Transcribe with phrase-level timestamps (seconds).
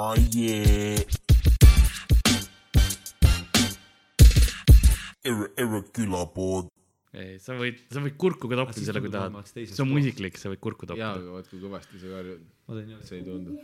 [0.00, 0.96] Oh yeah.
[5.20, 6.70] Erre, erre külapood.
[7.12, 9.98] ei, sa võid, sa võid kurku ka Ah, toppida selle, kui tahad see on mu
[10.00, 11.10] isiklik, sa võid kurku jaa, toppida.
[11.18, 12.40] aga vaat kui kõvasti sa karjud,
[13.10, 13.50] see ei tundu.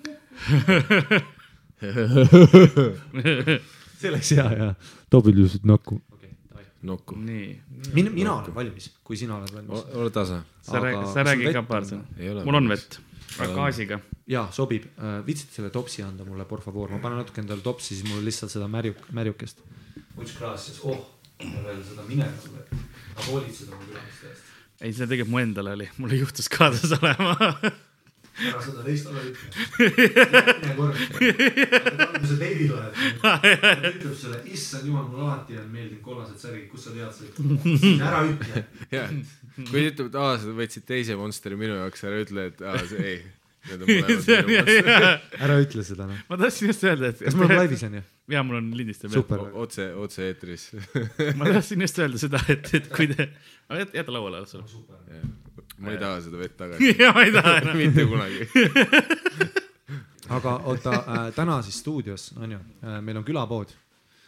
[4.02, 4.68] see oleks hea ja
[5.08, 5.94] topid lihtsalt näkku.
[6.18, 6.66] okei, davai.
[6.92, 7.12] nokku.
[7.16, 7.48] nii,
[7.96, 9.88] mina, mina olen valmis, kui sina oled valmis.
[9.94, 10.44] ole tasa.
[10.60, 12.04] sa räägi, sa räägi ka paar sõna.
[12.44, 12.68] mul on.
[12.76, 13.00] vett,
[13.54, 14.00] gaasiga.
[14.30, 14.88] jaa, sobib.
[15.26, 18.52] viitsid selle topsi anda mulle, por favor, ma panen natuke endale topsi, siis mul lihtsalt
[18.52, 19.62] seda märjuk, märjukest.
[20.16, 21.00] üks klaas siis, oh,
[21.40, 22.82] ja veel seda mineraalne.
[23.16, 24.54] ma hoolitsen oma külaliste eest.
[24.80, 27.36] ei, see tegelikult mu endal oli, mul ei juhtus kaasas olema.
[28.36, 29.46] ära seda teist ala ütle.
[30.62, 30.94] mine korra.
[31.16, 33.00] kui sa teidil oled,
[33.92, 38.10] ütleb sulle, issand jumal, mulle alati on meeldinud kollased särgid, kust sa tead seda.
[38.10, 38.64] ära ütle.
[38.82, 42.84] kui ta ütleb, et aa, sa võtsid teise Monsteri minu jaoks, ära ütle, et aa,
[42.90, 43.24] see ei.
[45.42, 46.18] Ära ütle seda noh.
[46.28, 47.24] ma tahtsin just öelda, et.
[47.26, 48.02] kas mul on laivis on ju?
[48.36, 49.10] jaa, mul on lindistab.
[49.14, 49.42] super.
[49.58, 50.68] otse, otse-eetris.
[51.40, 53.26] ma tahtsin just öelda seda, et, et kui te,
[53.96, 54.66] jäta lauale las olla.
[55.78, 56.92] Ma ei taha seda vett tagasi.
[57.00, 57.80] jaa, ma ei taha enam.
[57.80, 58.40] mitte kunagi.
[60.36, 63.74] aga oota äh,, täna siis stuudios on ju äh,, meil on külapood.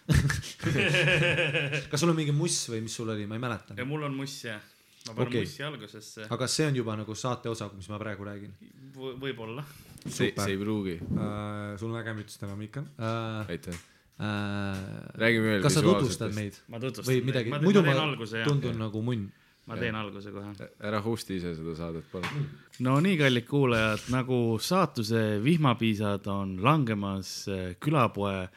[1.91, 3.84] kas sul on mingi muss või mis sul oli, ma ei mäleta ja.
[3.84, 4.62] mul on muss jah.
[5.08, 5.44] ma panen okay.
[5.44, 6.24] mussi algusesse.
[6.24, 8.54] aga kas see on juba nagu saate osa, mis ma praegu räägin
[8.96, 9.66] võib-olla.
[10.06, 10.96] see, see ei pruugi.
[10.96, 11.76] äh,?
[11.80, 13.54] sul on äge müts täna, Miika äh,.
[13.56, 13.86] aitäh.
[14.19, 14.78] Äh,
[15.14, 17.06] Räägime veel kas sa tutvustad meid ma tutvustan.
[17.06, 18.48] või midagi, muidu ma ma alguse jah.
[18.48, 19.28] tundun nagu munn.
[19.69, 20.69] Ma teen alguse kohe.
[20.80, 22.48] ära host'i ise seda saadet, palun.
[22.86, 28.48] no nii, kallid kuulajad, nagu saatuse vihmapiisad on langemas eh, külapoe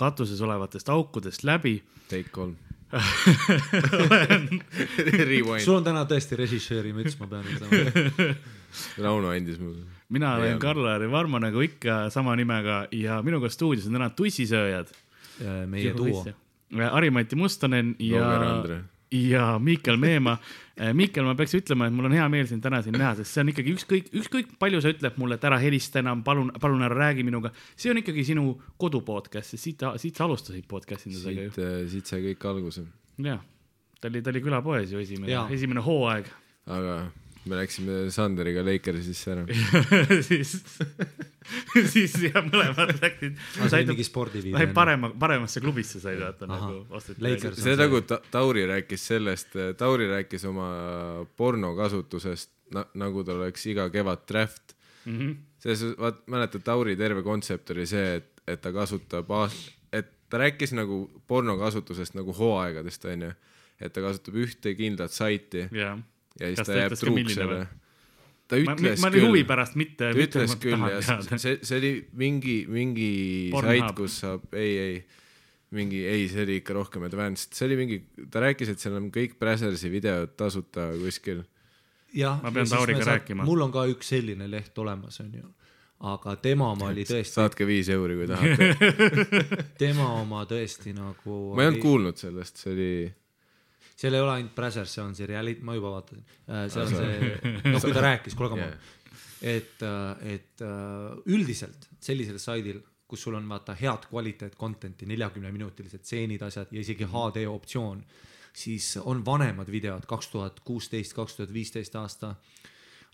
[0.00, 1.82] katuses olevatest aukudest läbi.
[2.08, 2.56] Take kolm.
[5.64, 8.34] sul on täna tõesti režissööri müts, ma pean ütlema.
[9.04, 9.84] Rauno andis mulle.
[10.14, 10.58] mina olen.
[10.62, 14.88] Karl-Lari Varma nagu ikka sama nimega ja minuga stuudios on täna tussisööjad.
[15.70, 16.24] meie duo.
[16.70, 20.38] Harimati Mustonen Roger ja Andre., ja Miikel Meemaa.
[20.96, 23.42] Miikel, ma peaks ütlema, et mul on hea meel sind täna siin näha, sest see
[23.42, 26.96] on ikkagi ükskõik, ükskõik palju sa ütled mulle, et ära helista enam, palun, palun ära
[26.96, 27.50] räägi minuga.
[27.76, 31.90] see on ikkagi sinu kodu podcast, sest siit, siit sa alustasid podcast indusega ju siit,
[31.92, 32.86] siit sai kõik alguse.
[33.20, 33.42] jah,
[34.00, 36.32] ta oli, ta oli külapoes ju esimene esimene hooaeg
[36.70, 36.96] aga
[37.48, 39.44] me läksime Sanderiga Lakersisse ära.
[40.28, 40.50] siis,
[41.92, 43.38] siis jah, mõlemad läksid,
[43.72, 44.58] said mingi spordiviide.
[44.60, 47.22] said parema, paremasse klubisse said vaata nagu osteti.
[47.24, 47.62] Lakers.
[47.62, 50.68] see on nagu Ta- Tauri rääkis sellest, Tauri rääkis oma
[51.40, 54.76] porno kasutusest na,, nagu tal oleks iga kevad draft.
[55.08, 55.32] Mhm.
[55.60, 60.38] selles, vaat mäletad, Tauri terve kontsept oli see, et, et ta kasutab aast-, et ta
[60.44, 63.32] rääkis nagu porno kasutusest nagu hooaegadest, onju.
[63.80, 65.96] et ta kasutab ühte kindlat saiti jah,
[66.40, 67.62] ja siis ta ta jääb truuks selle
[68.50, 70.10] ta ma, ütles ma huvi küll, pärast mitte.
[70.10, 73.10] ta ütles küll ja see, see, oli mingi, mingi
[73.54, 74.98] sait, kus saab, ei, ei,
[75.76, 78.00] mingi, ei, see oli ikka rohkem advanced, see oli mingi,
[78.32, 81.44] ta rääkis, et seal on kõik Brazersi videod tasuta kuskil.
[82.16, 83.46] jah, Ma pean Tauriga rääkima.
[83.46, 85.46] mul on ka üks selline leht olemas, onju.
[86.10, 88.72] aga tema oma oli tõesti, saatke viis euri, kui tahate.
[89.82, 91.40] tema oma tõesti nagu.
[91.54, 92.92] ma ei olnud kuulnud sellest, see oli,
[94.00, 96.24] seal ei ole ainult Brazzers, see on see reality, ma juba vaatasin.
[96.72, 98.78] seal on see, noh, kui ta rääkis, kuule, come on.
[99.52, 99.84] et,
[100.36, 106.42] et äh, üldiselt sellisel saidil, kus sul on vaata head kvaliteet content'i, neljakümne minutilised stseenid,
[106.46, 108.02] asjad ja isegi HD optsioon,
[108.56, 112.34] siis on vanemad videod, kaks tuhat kuusteist, kaks tuhat viisteist aasta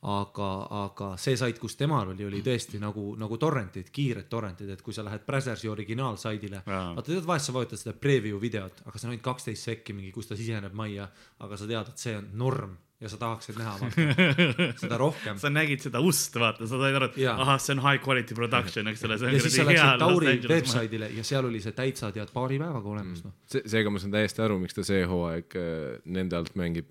[0.03, 0.51] aga,
[0.85, 4.95] aga see sait, kus temal oli, oli tõesti nagu, nagu torrentid, kiired torrentid, et kui
[4.95, 9.15] sa lähed Brazzersi originaalsaidile, vaata tead, vahest sa vajutad seda preview videot, aga see on
[9.15, 11.09] ainult kaksteist sekki mingi, kus ta siseneb majja,
[11.47, 14.05] aga sa tead, et see on norm ja sa tahaksid näha vaata,
[14.83, 15.41] seda rohkem.
[15.41, 18.89] sa nägid seda ust, vaata, sa said aru, et ahah, see on high quality production,
[18.93, 22.61] eks ole, ja siis sa läksid Tauri website'ile ja seal oli see täitsa tead paari
[22.63, 23.37] päevaga olemas noh.
[23.53, 25.77] see, seega ma saan täiesti aru, miks ta see hooaeg äh,
[26.09, 26.89] nende alt mängib.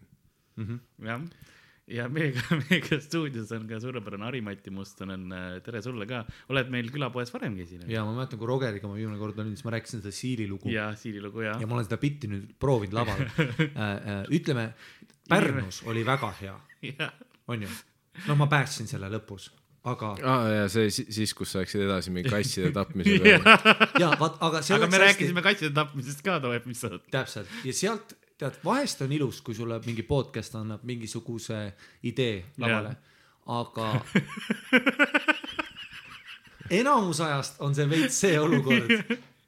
[0.61, 1.25] jah,
[1.91, 5.27] ja meiega, meiega stuudios on ka suurepärane Harimati Mustonen,
[5.65, 6.23] tere sulle ka,
[6.53, 7.91] oled meil külapoes varemgi esinenud?
[7.93, 10.71] ja ma mäletan, kui Rogeriga ma viimane kord olin, siis ma rääkisin seda Siili lugu
[10.73, 14.23] ja, Siili lugu ja ja ma olen seda bitti nüüd proovinud laval äh,.
[14.33, 14.71] ütleme,
[15.29, 16.55] Pärnus oli väga hea,
[16.95, 17.11] ja
[17.53, 17.69] onju.
[18.29, 19.51] no ma päästsin selle lõpus,
[19.85, 23.57] aga aa ah, ja see si- siis, kus sa läksid edasi mingi kasside tapmise peale.
[24.01, 27.05] ja vaat, aga see aga me hästi rääkisime katside tapmisest ka too episood.
[27.13, 31.59] täpselt ja sealt tead, vahest on ilus, kui sulle mingi podcast annab mingisuguse
[32.09, 32.95] idee lavale,
[33.55, 33.91] aga
[36.81, 38.91] enamus ajast on see veits see olukord,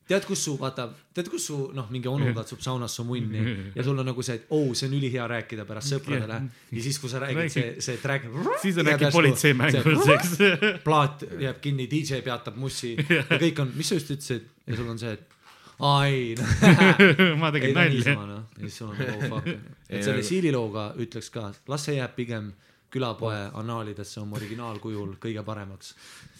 [0.07, 0.87] tead, kus su, vaata,
[1.17, 3.43] tead, kus su noh, mingi onu katsub saunas su munni
[3.75, 6.41] ja sul on nagu see, et oo, see on ülihea rääkida pärast sõpradele.
[6.71, 8.29] Ja siis, kui sa räägid, see, see track.
[8.63, 10.37] siis on äkki politsei mängus, eks.
[10.85, 14.47] plaat jääb kinni, DJ peatab mussi ja kõik on, mis sa just ütlesid?
[14.67, 15.36] Ja sul on see, et
[15.79, 16.35] aa ei,
[17.37, 18.15] ma ei tegin nalja.
[18.61, 19.51] niisama noh, nagu oh fuck.
[19.89, 22.53] et selle siililooga ütleks ka, las see jääb pigem
[22.93, 25.93] külapoe annaalidesse oma originaalkujul kõige paremaks.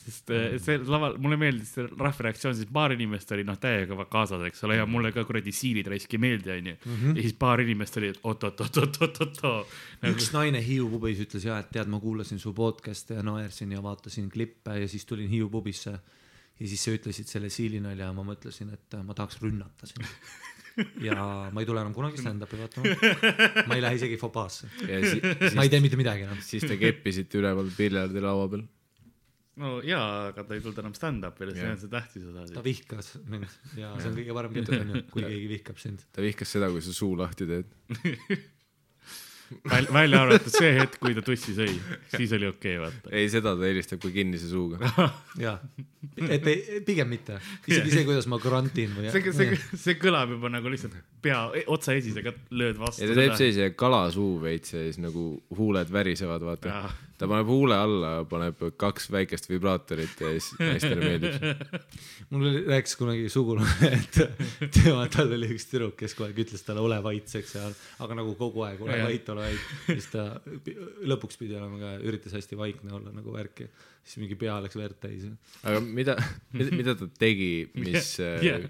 [0.07, 4.07] sest eh, see laval, mulle meeldis see rahva reaktsioon, siis paar inimest oli noh, täiega
[4.09, 6.75] kaasas, eks ole, ja mulle ka kuradi siilid raisk ei meeldi, onju.
[7.11, 9.75] ja siis paar inimest oli, et oot-oot-oot-oot-oot-oot.
[10.13, 13.83] üks naine Hiiu pubis ütles ja, et tead, ma kuulasin su podcast'e ja naersin ja
[13.83, 15.99] vaatasin klippe ja siis tulin Hiiu pubisse.
[16.57, 20.07] Ja siis sa ütlesid selle siilinalja ja ma mõtlesin, et ma tahaks rünnata sind.
[21.01, 21.18] ja
[21.54, 22.95] ma ei tule enam kunagi stand-up'i vaatama.
[23.69, 24.69] ma ei lähe isegi Fopaasse.
[25.57, 26.42] ma ei tee mitte midagi enam.
[26.45, 28.65] siis te keppisite üleval piljardilaua peal.
[29.62, 33.15] no jaa, aga ta ei tulnud enam stand-up'ile, see on see tähtis osa ta vihkas
[33.25, 33.50] mind
[33.80, 36.06] ja see on kõige parem jutt onju, kui keegi vihkab sind.
[36.13, 37.74] ta vihkas seda, kui sa suu lahti teed.
[39.69, 41.73] välja, välja arvatud see hetk, kui ta tussi sõi,
[42.13, 43.13] siis oli okei okay,, vaata.
[43.15, 44.91] ei, seda ta helistab kui kinnise suuga.
[45.45, 45.57] ja,
[46.27, 49.09] et ei, pigem mitte, isegi see, kuidas ma grantin või.
[49.13, 51.41] see, see, see kõlab juba nagu lihtsalt pea,
[51.73, 53.03] otsa esisega lööd vastu.
[53.03, 57.77] ja ta teeb sellise kalasuu veits ja siis nagu huuled värisevad, vaata ta paneb huule
[57.77, 61.53] alla, paneb kaks väikest vibraatorit ja siis naistele meeldib see.
[62.29, 64.19] mul oli- rääkis kunagi sugulane, et
[64.75, 68.35] tema, tal oli üks tüdruk, kes kogu aeg ütles talle ole vait, eks aga nagu
[68.38, 69.09] kogu aeg ole Jah.
[69.09, 69.69] vait, ole vait.
[69.87, 70.25] siis ta
[71.07, 73.69] lõpuks pidi olema ka, üritas hästi vaikne olla nagu värki.
[74.03, 75.29] siis mingi pea läks verd täis.
[75.63, 76.17] aga mida,
[76.53, 78.43] mida ta tegi, mis Jah.
[78.43, 78.67] yeah.,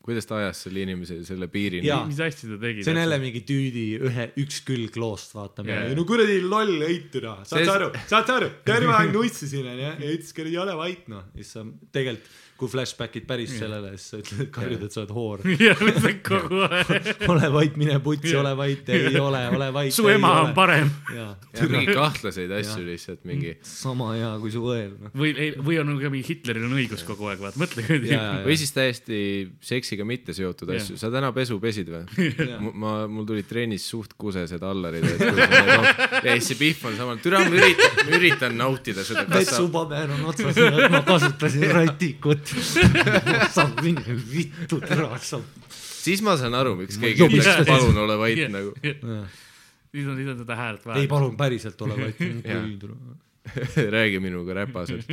[0.00, 2.84] kuidas ta ajas selle inimese selle piirini mis asja ta tegi?
[2.84, 5.90] see on jälle mingi tüüdi ühe, üks külg loost, vaata yeah..
[5.96, 9.90] no kuradi loll heituna, saad See- sa aru, saad sa aru, terve aeg nussisin onju
[9.90, 11.26] ja ütles kuradi ole vait noh.
[11.36, 15.44] siis sa tegelikult, kui flashback'id päris sellele, siis sa ütled, karjud, et sa oled hoor.
[15.66, 17.22] jah, lihtsalt kogu aeg.
[17.30, 19.94] ole vait, mine putsi, ole vait, ei ole, ole vait.
[19.94, 20.54] su ema on.
[20.56, 20.90] parem.
[21.14, 21.30] ja
[21.70, 25.14] mingi kahtlaseid asju lihtsalt mingi sama hea kui su õel noh.
[25.16, 28.40] või, või on ka mingi Hitleril on õigus kogu aeg, vaata, mõtle jaa.
[28.44, 29.20] või siis täiesti
[29.64, 32.28] seksiga mitte seotud asju, sa täna pesu pesid või
[32.72, 37.56] ma, mul tulid trennis suht kusesed allarid, ja siis see Pihv on samal, türa ma
[37.56, 40.58] üritan, ma üritan nautida seda, vetsupaber on otsas,
[40.92, 42.49] ma kasutasin ratikut.
[43.56, 45.40] sa mine vittu, tere, sa.
[45.70, 48.76] siis ma saan aru, miks keegi ütleks palun ole vait nagu.
[48.82, 51.10] siis on, siis on seda häält ei vaja.
[51.16, 52.20] palun päriselt ole vait.
[53.90, 55.06] räägi minuga räpaselt.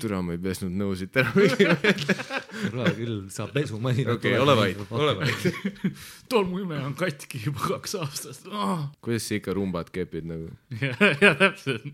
[0.00, 1.32] türa ma ei pesnud nõusid täna.
[1.34, 1.66] okei,
[2.70, 4.26] kuule küll, sa pesumasinat.
[4.40, 5.48] ole vait, ole vait.
[6.30, 8.86] tolmuimeja on katki juba kaks aastat oh..
[9.04, 10.52] kuidas sa ikka rumbat kepid nagu?
[10.80, 11.86] ja, ja täpselt.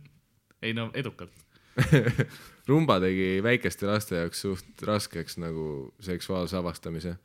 [0.63, 1.33] ei no edukalt.
[2.71, 5.65] Rumba tegi väikeste laste jaoks suht raskeks nagu
[6.03, 7.17] seksuaalse avastamise.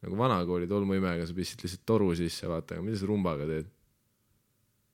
[0.00, 3.68] nagu vanakooli tolmuimega sa pistsid lihtsalt toru sisse, vaata, aga mida sa rumbaga teed?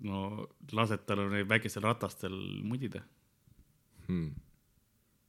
[0.05, 2.35] no lased tal neil väikestel ratastel
[2.67, 3.01] mudida.
[4.07, 4.35] Hmm.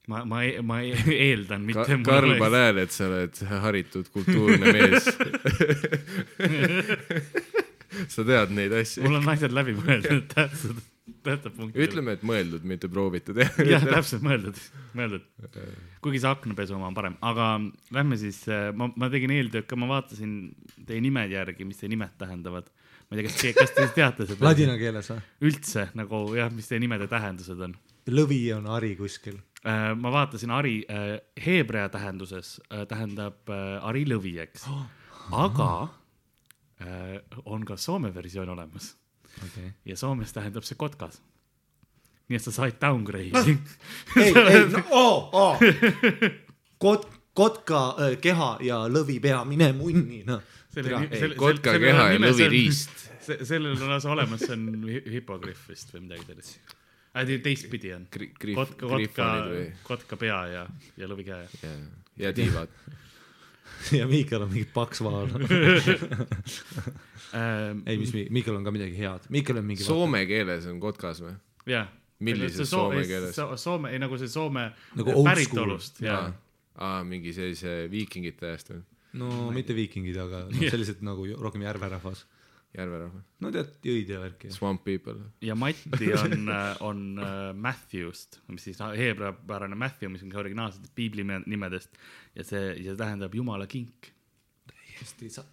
[0.08, 1.98] ma, ma, ma e- eeldan Ka mitte.
[2.06, 5.08] Karl, ma näen, et sa oled haritud kultuurne mees.
[8.14, 9.04] sa tead neid asju.
[9.08, 10.78] mul on asjad läbi mõeldud, tähtsad,
[11.28, 11.82] tähtsad punktid.
[11.88, 14.60] ütleme, et mõeldud, mitte proovitud jah täpselt mõeldud,
[14.98, 15.28] mõeldud.
[16.04, 17.50] kuigi see aknapesu oma on parem, aga
[17.96, 18.44] lähme siis,
[18.78, 20.38] ma, ma tegin eeltööd ka, ma vaatasin
[20.88, 22.72] teie nimede järgi, mis teie nimed tähendavad.
[23.08, 24.44] ma ei tea, kas, kas te teate seda?
[24.50, 25.22] Ladina keeles või?
[25.52, 27.78] üldse nagu jah, mis teie nimede tähendused on?
[28.08, 29.40] lõvi on hari kuskil.
[29.64, 34.68] ma vaatasin Ari äh, heebrea tähenduses äh, tähendab äh, Ari lõvi, eks.
[35.46, 35.72] aga
[36.82, 38.94] äh, on ka soome versioon olemas
[39.46, 39.72] okei.
[39.86, 41.22] ja Soomes tähendab see kotkas.
[42.28, 43.58] nii et sa said downgrade'i.
[44.24, 45.52] ei, ei, no oo, oo.
[46.84, 50.42] kot-, kotka äh, keha ja lõvi pea, mine munni, noh.
[51.38, 53.08] kotka keha ja lõvi riist..
[53.28, 56.76] sellel on lausa olemas, see on hi- hipogrüff vist või midagi sellist.
[57.44, 58.08] teistpidi on.
[58.12, 59.32] Kotka, kotka
[59.88, 60.68] kotka pea ja,
[60.98, 61.48] ja lõvi käe.
[61.64, 61.76] ja,
[62.26, 62.74] ja tiivad.
[64.00, 65.32] ja Miikal on mingi paks vaal.
[67.36, 69.26] Ähm, ei, mis, Miikal on ka midagi head.
[69.30, 69.84] Miikal on mingi.
[69.84, 71.34] Soome keeles on kotkas või?
[71.68, 71.90] jah.
[72.24, 73.36] Millises soome keeles?
[73.62, 74.64] Soome, ei nagu see Soome
[74.98, 76.22] Nagu old päritolust ja
[76.78, 78.80] aa, mingi sellise viikingite ajast või?
[79.18, 82.24] no mitte viikingid, aga noh, sellised nagu rohkem järverahvas.
[82.78, 83.22] järverahva.
[83.44, 84.52] no tead, jõid ja värki.
[84.54, 85.18] Swamp people.
[85.42, 86.52] ja Matti on,
[86.86, 91.98] on äh, Matthewst, mis siis heebreapärane Matthew, mis on ka originaalsetest piibli nime- nimedest
[92.36, 94.12] ja see, ja see tähendab jumala kink.
[94.98, 95.46] hästi, sa,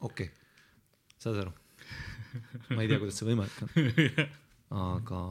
[0.00, 1.54] okei okay., saad aru?
[2.72, 4.30] ma ei tea, kuidas see võimalik on.
[4.96, 5.22] aga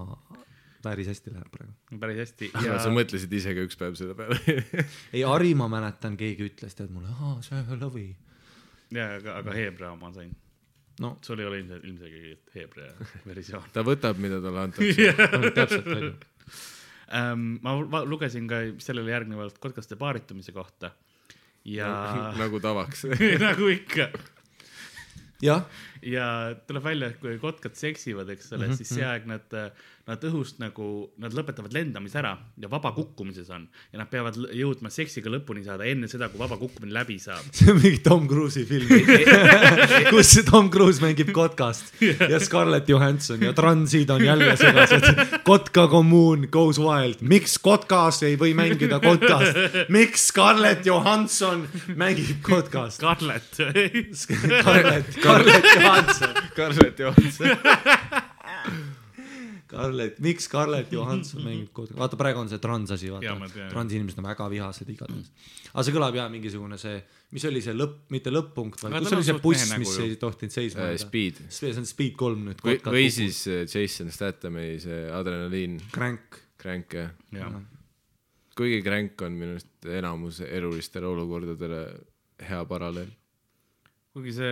[0.81, 1.99] päris hästi läheb praegu.
[2.01, 4.37] päris hästi ja ja sa mõtlesid ise ka üks päev selle peale
[5.15, 8.07] ei, Harri ma mäletan, keegi ütles tead mulle, aa, see lõvi.
[8.95, 10.33] ja aga, aga Hebra ma sain.
[11.01, 12.89] No sul ei ole ilmselt, ilmselgelt Hebra
[13.29, 15.13] versioon ta võtab, mida talle antakse.
[15.57, 16.11] täpselt onju.
[17.17, 17.47] ähm,.
[17.65, 20.93] ma va- lugesin ka sellele järgnevalt kotkaste paaritumise kohta
[21.65, 21.89] ja
[22.37, 23.05] nagu tavaks.
[23.47, 24.09] nagu ikka
[25.41, 25.65] jah,
[26.01, 28.77] ja tuleb välja, et kui kotkad seksivad, eks ole mm, -hmm.
[28.77, 29.53] siis see aeg nad,
[30.07, 30.85] nad õhust nagu,
[31.21, 35.85] nad lõpetavad lendamise ära ja vaba kukkumises on ja nad peavad jõudma seksiga lõpuni saada
[35.85, 37.45] enne seda, kui vaba kukkumine läbi saab.
[37.55, 38.89] see on mingi Tom Cruise'i film,
[40.13, 41.93] kus Tom Cruise mängib kotkast
[42.31, 45.37] ja Scarlett Johansson ja transid on jälle segased.
[45.43, 49.57] kotka kommuun goes wild, miks kotkas ei või mängida kotkast,
[49.89, 52.97] miks Scarlett Johansson mängib kotkast?
[52.97, 53.61] Scarlett
[54.15, 55.90] Scarlett, Scarlett Johansson,
[56.51, 57.47] Scarlett Johansson.
[59.71, 63.37] Scarlett, miks Scarlett Johansson mängib kotkast, vaata praegu on see trans asi, vaata
[63.71, 65.29] transinimesed on väga vihased igatahes.
[65.71, 66.97] aga see kõlab jaa mingisugune see,
[67.31, 70.83] mis oli see lõpp, mitte lõpp-punkt, vaid kus oli see buss mis ei tohtinud seisma
[70.89, 71.05] Äh, jääda?
[71.05, 72.63] Speed see on Speed kolm nüüd.
[72.67, 76.41] või, või siis äh, Jason Stathami see adrenaliin, Crank.
[76.61, 77.13] Crank jah.
[77.31, 77.55] jah,
[78.59, 81.85] kuigi Crank on minu arust enamus elulistele olukordadele
[82.49, 83.15] hea paralleel.
[84.11, 84.51] kuigi see,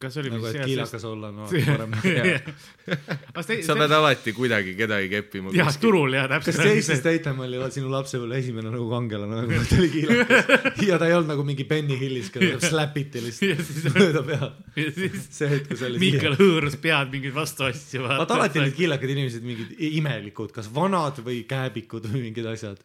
[0.00, 1.96] kas see oli nagu, vist et kiilakas olla on alati parem.
[3.66, 5.52] Sa pead alati kuidagi kedagi keppima.
[5.52, 6.70] jah, turul jah, kas täpselt.
[6.78, 11.10] Jason Statham oli vaat sinu lapsepõlve esimene nagu kangelane, nagu ta oli kiilakas ja ta
[11.10, 14.56] ei olnud nagu mingi Benny Hillis, keda slapiti Ja lihtsalt mööda pead.
[14.80, 18.02] ja see hetk, kui see oli Miikal hõõrus pead mingeid vastuasju.
[18.06, 22.80] vaata alati olid kiilakad inimesed mingid imelikud, kas vanad või kääbikud või mingid asjad.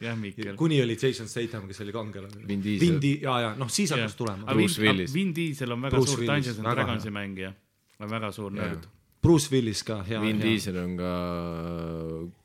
[0.60, 2.44] kuni oli Jason Statham, kes oli kangelane.
[2.44, 2.86] Vin Diesel.
[2.86, 4.46] Vindi, ja, ja noh, siis hakkas tulema.
[4.52, 5.14] Vin, Bruce Willis.
[5.16, 7.14] Vin Diesel on väga suur Dungeons and väga Dragonsi hea.
[7.14, 7.54] mängija,
[8.00, 8.88] väga suur nörd.
[9.22, 10.20] Bruce Willis ka, hea.
[10.22, 11.12] Vin Diesel on ka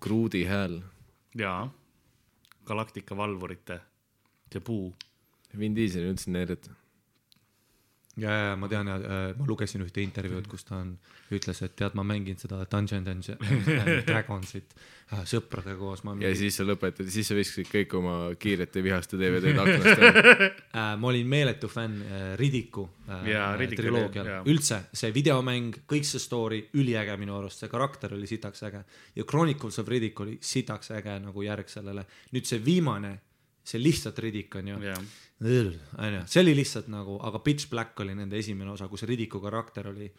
[0.01, 0.83] Groodi hääl.
[1.35, 1.71] jaa,
[2.67, 3.81] Galaktika valvurite,
[4.53, 4.95] see puu.
[5.59, 6.69] Vin Diesel on üldse nerd.
[8.19, 8.97] ja, ja ma tean ja
[9.39, 10.95] ma lugesin ühte intervjuud, kus ta on,
[11.35, 13.47] ütles, et tead, ma mängin seda Dungeons and
[14.09, 14.75] Dragonsit
[15.13, 16.03] äh, sõpradega koos.
[16.23, 20.25] ja siis sa lõpetad, siis sa viskasid kõik oma kiirete vihaste DVD-d aknast ära.
[20.51, 26.65] äh, ma olin meeletu fänn äh, Ridiku äh, triloogial üldse see videomäng, kõik see story,
[26.81, 28.85] üliäge minu arust, see karakter oli sitaks äge
[29.17, 32.07] ja Chronicles of Riddick oli sitaks äge nagu järg sellele.
[32.35, 33.17] nüüd see viimane,
[33.63, 35.03] see lihtsalt Riddick on ju, jah,
[35.97, 39.89] onju, see oli lihtsalt nagu, aga Pitch Black oli nende esimene osa, kus Riddiku karakter
[39.89, 40.11] oli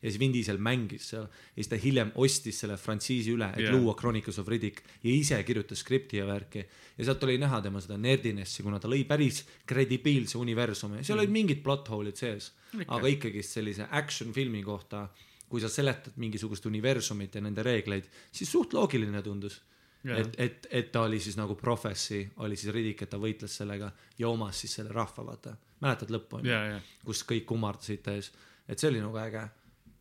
[0.00, 3.66] ja siis Vin Diesel mängis seal ja siis ta hiljem ostis selle frantsiisi üle, et
[3.66, 3.76] yeah.
[3.76, 6.64] luua Chronicles of Riddick ja ise kirjutas skripti ja värki.
[6.96, 11.34] Ja sealt oli näha tema seda nerdinessi, kuna ta lõi päris kredibiilse universumi, seal olid
[11.34, 12.52] mingid plot hole'id sees,
[12.86, 15.06] aga ikkagist sellise action filmi kohta,
[15.50, 19.60] kui sa seletad mingisugust universumit ja nende reegleid, siis suht loogiline tundus.
[20.04, 23.90] et, et, et ta oli siis nagu Prophecy, oli siis Riddick, et ta võitles sellega
[24.18, 25.56] ja omas siis selle rahva, vaata.
[25.80, 28.32] mäletad lõppu onju kus kõik kummardasid ta ees,
[28.68, 29.48] et see oli nagu äge.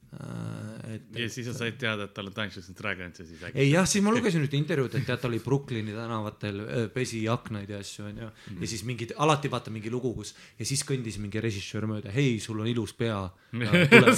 [0.09, 3.59] Et ja siis sa said teada, et tal on Dungeons and Dragons ja siis äkki.
[3.61, 6.63] ei jah, siis ma lugesin ühte intervjuud, et tead, ta oli Brooklyni tänavatel,
[6.95, 8.29] pesi aknaid ja asju onju.
[8.63, 12.39] ja siis mingid, alati vaata mingi lugu, kus ja siis kõndis mingi režissöör mööda, hei,
[12.41, 13.19] sul on ilus pea.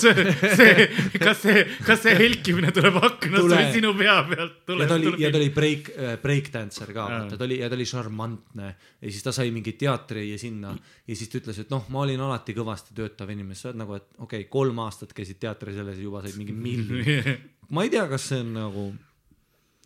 [0.01, 0.87] see, see,
[1.19, 3.59] kas see, kas see helkimine tuleb aknast Tule.
[3.59, 5.91] või sinu pea pealt ja ta oli, ja ta oli break,
[6.23, 7.19] breakdancer ka, Aa.
[7.25, 10.73] vaata, ta oli ja ta oli šarmantne ja siis ta sai mingi teatri ja sinna
[11.07, 13.95] ja siis ta ütles, et noh, ma olin alati kõvasti töötav inimene, sa oled nagu,
[13.99, 17.37] et okei okay,, kolm aastat käisid teatris selles ja juba said mingi miljoni.
[17.75, 18.85] ma ei tea, kas see on nagu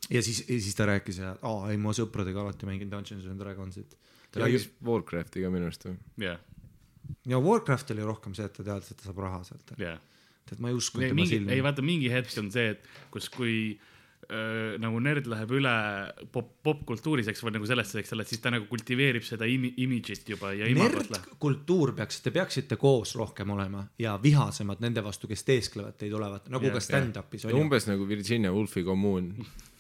[0.10, 3.42] ja siis, ja siis ta rääkis ja aa ei, ma sõpradega alati mängin Dungeons and
[3.42, 3.96] Dragonsit.
[4.32, 5.98] ta rääkis Warcrafti ka minu arust või?
[6.26, 6.42] jah,
[7.30, 9.76] ja Warcraft oli rohkem see, et ta teadis, et ta saab raha sealt.
[9.82, 10.00] jah.
[10.52, 11.62] et ma ei uskunud tema mingi, ei silmi.
[11.66, 13.56] vaata mingi hetk on see, et kus, kui
[14.32, 15.74] öö, nagu nerd läheb üle
[16.34, 20.28] pop, popkultuuris, eks, või nagu sellesse, eks ole, siis ta nagu kultiveerib seda imi-, imidžit
[20.36, 21.12] juba ja imagot läheb.
[21.16, 26.50] nerdkultuur peaks, te peaksite koos rohkem olema ja vihasemad nende vastu, kes teesklevad teid olevat,
[26.50, 27.62] nagu Jah, ka stand-up'is on ju.
[27.62, 29.34] umbes nagu Virginia Woolfi kommuun.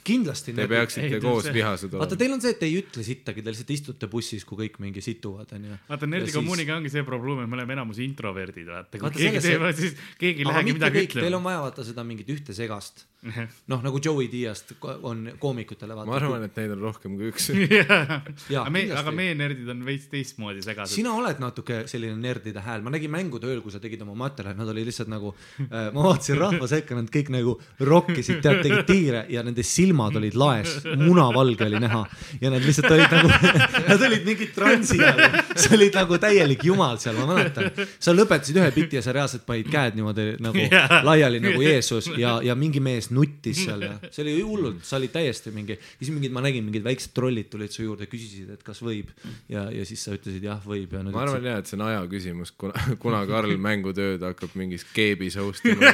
[0.06, 0.54] kindlasti.
[0.54, 2.18] Te peaksite Ei, koos see- vihased vaata, olema.
[2.22, 5.02] teil on see, et te ei ütle sittagi, te lihtsalt istute bussis, kui kõik mingi
[5.02, 5.80] situvad, onju.
[5.90, 9.00] vaata, nerdi kommuuniga ongi see probleem, et me oleme enamus introverdid, vaata.
[9.02, 11.44] Vaata, keegi selles- teeb, siis keegi ei lähegi midagi kõik, teil on ütlema.
[11.50, 13.08] vaja vaata seda mingit ühte segast.
[13.72, 16.10] noh, nagu Joey Diast on koomikutele vaata.
[16.10, 17.50] ma arvan, et neid on rohkem kui üks.
[18.56, 20.94] Aga me, aga meie nerdid on veits teistmoodi segased.
[20.96, 24.58] sina oled natuke selline nerdide hääl, ma nägin mängude ööl, kui sa tegid oma materjali,
[24.58, 25.32] nad olid lihtsalt nagu
[25.66, 27.56] äh,, ma vaatasin rahva sekka, nad kõik nagu
[27.90, 32.04] rokkisid, tead, tegid tiire ja nende silmad olid laes, munavalge oli näha
[32.42, 33.32] ja nad lihtsalt olid nagu,
[33.90, 37.72] nad olid mingid transi all, sa olid nagu täielik jumal seal, ma mäletan.
[38.00, 40.68] sa lõpetasid ühe biti ja sa reaalselt panid käed niimoodi nagu
[41.10, 45.14] laiali nagu Jeesus ja, ja mingi mees nuttis seal ja see oli hullult, sa olid
[45.14, 48.82] täiesti mingi, siis mingid, ma nägin mingid väiksed trollid tulid su juurde, küsisid, et kas
[48.86, 49.12] võib.
[49.52, 50.94] Ja, ja siis sa ütlesid jah, võib.
[50.96, 54.54] Ja ma arvan ütlesid, jah, et see on aja küsimus, kuna, kuna Karl mängutööd hakkab
[54.60, 55.94] mingis keebis host ima.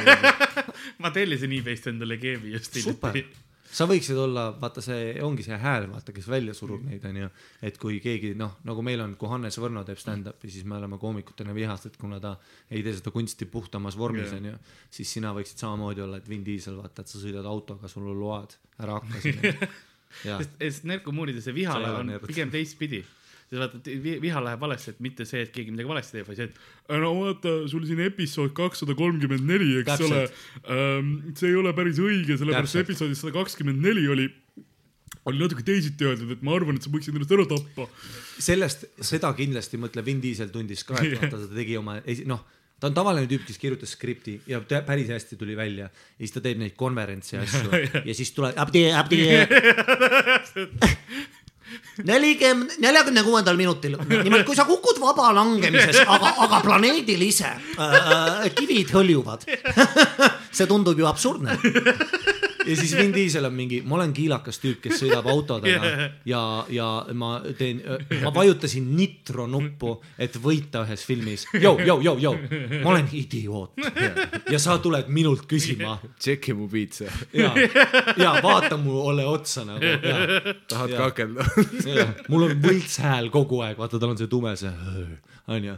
[1.04, 3.26] ma tellisin e-base'ist endale keebi just hiljuti.,
[3.72, 7.30] sa võiksid olla, vaata see ongi see hääl, vaata, kes välja surub neid onju,
[7.68, 11.00] et kui keegi noh, nagu meil on, kui Hannes Võrno teeb stand-up'i, siis me oleme
[11.02, 12.36] koomikutena vihased, kuna ta
[12.70, 14.58] ei tee seda kunsti puhtamas vormis onju,
[14.92, 18.20] siis sina võiksid samamoodi olla, et Vin Diesel, vaata, et sa sõidad autoga, sul on
[18.20, 19.56] load, ära hakka sinna.
[20.22, 23.06] sest, sest narkomuunide see viha Sa ei ole on pigem teistpidi.
[23.52, 26.48] Sa vaata, viha läheb valesti, et mitte see, et keegi midagi valesti teeb, vaid see,
[26.48, 30.14] et no vaata, sul siin episood kakssada kolmkümmend neli, eks Täpselt.
[30.14, 31.12] ole ähm,.
[31.36, 34.30] see ei ole päris õige, sellepärast episoodis sada kakskümmend neli oli
[35.30, 37.86] oli natuke teisiti öeldud, et ma arvan, et sa võiksid ennast ära tappa.
[38.42, 42.00] sellest, seda kindlasti mõtle, Vin Diesel tundis ka, et vaata, ta tegi oma,
[42.32, 42.42] noh,
[42.82, 46.42] ta on tavaline tüüp, kes kirjutas skripti ja päris hästi tuli välja ja siis ta
[46.42, 48.58] teeb neid konverentse ja asju ja siis tuleb.
[52.08, 58.94] nelikümmend, neljakümne kuuendal minutil, nimelt kui sa kukud vabalangemises, aga, aga planeedil ise äh, kivid
[58.96, 59.48] hõljuvad.
[60.56, 61.58] see tundub ju absurdne.
[62.66, 65.92] Ja siis Vin Diesel on mingi, ma olen kiilakas tüüp, kes sõidab autodega
[66.26, 67.82] ja, ja ma teen,
[68.24, 71.46] ma vajutasin nitro nuppu, et võita ühes filmis.
[71.62, 72.36] Jou, jou, jou, jou,
[72.84, 73.82] ma olen idioot
[74.52, 77.52] ja sa tuled minult küsima tšeki mu piitsa, ja,
[78.18, 81.46] ja vaata mulle otsa nagu ja tahad kakelda?
[82.32, 84.72] mul on võltshääl kogu aeg, vaata, tal on see tume see,
[85.52, 85.78] onju.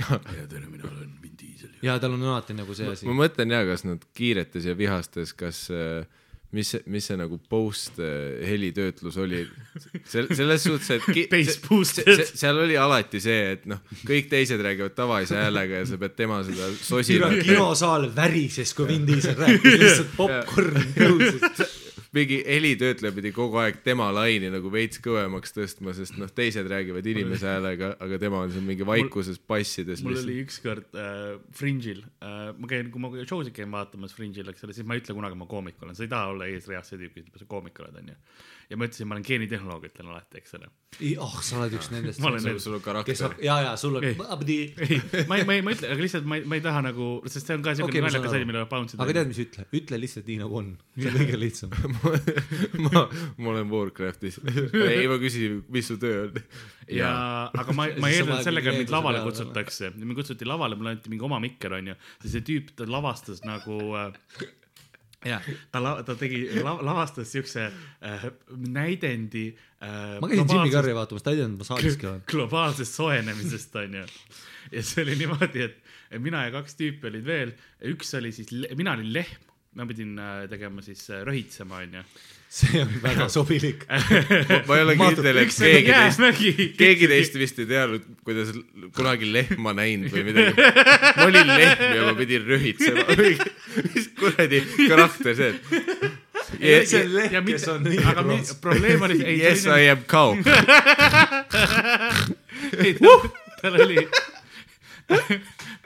[0.00, 1.74] ja tere, mina olen Vin Diesel.
[1.82, 3.16] ja tal on alati nagu see asi ma.
[3.22, 5.66] mõtlen ja kas nad kiiretes ja vihastes, kas,
[6.56, 9.44] mis, mis see nagu post äh, helitöötlus oli,
[10.10, 11.04] selles suhtes, et
[12.24, 16.16] see- seal oli alati see, et noh, kõik teised räägivad tavalise häälega ja sa pead
[16.18, 21.76] tema seda kino, sosina kinosaal värises, kui Vin Diesel rääkis, lihtsalt popkorn tõusis.
[22.16, 27.06] mingi helitöötleja pidi kogu aeg tema laini nagu veits kõvemaks tõstma, sest noh, teised räägivad
[27.06, 32.50] inimese häälega, aga tema on seal mingi vaikuses bassides mul oli ükskord äh, Fringe'il äh,,
[32.58, 35.14] ma käin, kui ma show sid käin vaatamas Fringe'il, eks ole, siis ma ei ütle
[35.16, 37.78] kunagi, ma koomik olen, sa ei taha olla eesreas see tüüp, kes ütleb, sa koomik
[37.84, 38.18] oled, onju.
[38.70, 40.68] Ja ma ütlesin, ma olen geenitehnoloog, ütlen alati, eks ole.
[41.24, 42.20] oh, sa oled üks nendest.
[42.22, 43.34] Ma olen sul need-, sul on karakter.
[43.42, 44.58] ja, ja sul on Ei., abdi.
[44.86, 44.98] ei,
[45.30, 47.50] ma ei, ma ei, ma ütle, aga lihtsalt ma ei, ma ei taha nagu, sest
[47.50, 49.02] see on ka siuke okay, naljakas asi, mille bounce ida.
[49.06, 51.74] aga tead, mis ütle, ütle lihtsalt nii nagu on, see on kõige lihtsam.
[52.86, 53.04] ma,
[53.42, 54.38] ma olen Warcraftis.
[54.44, 56.40] ei, ma küsin, mis su töö on.
[57.00, 57.10] ja,
[57.50, 59.90] aga ma, ma Siis ei eeldanud sellega, et mind lavale kutsutakse.
[59.98, 61.98] mind kutsuti lavale, mulle anti mingi oma mikker, onju.
[61.98, 64.14] ja see tüüp, ta lavastas nagu äh,
[65.26, 69.50] jah, ta la-, ta tegi la,, lavastas siukse äh, näidendi
[69.82, 70.16] äh,.
[70.20, 72.24] ma käisin Jimmy Carrey vaatamas, ta ei teadnud, ma saaliski olen.
[72.30, 74.06] globaalsest soojenemisest onju.
[74.72, 77.54] ja see oli niimoodi, et mina ja kaks tüüpi olid veel,
[77.92, 82.04] üks oli siis, mina olin lehm, ma pidin äh, tegema siis äh, röhitsema onju.
[82.50, 83.84] See on väga sobilik.
[84.66, 86.20] ma ei ole kindel, et keegi teist,
[86.80, 88.50] keegi teist vist ei teadnud, kuidas
[88.96, 90.52] kunagi lehma näinud või midagi.
[90.58, 93.06] ma olin lehm ja ma pidin röhitsema.
[93.94, 94.58] mis kuradi
[94.88, 95.56] karakter see on?
[96.58, 98.56] see on lehm, ja kes on, õige aga mi- prots.
[98.64, 100.34] probleem oli, ei, Yes I am cow.
[102.82, 103.30] ei, tal-
[103.62, 104.02] tal oli,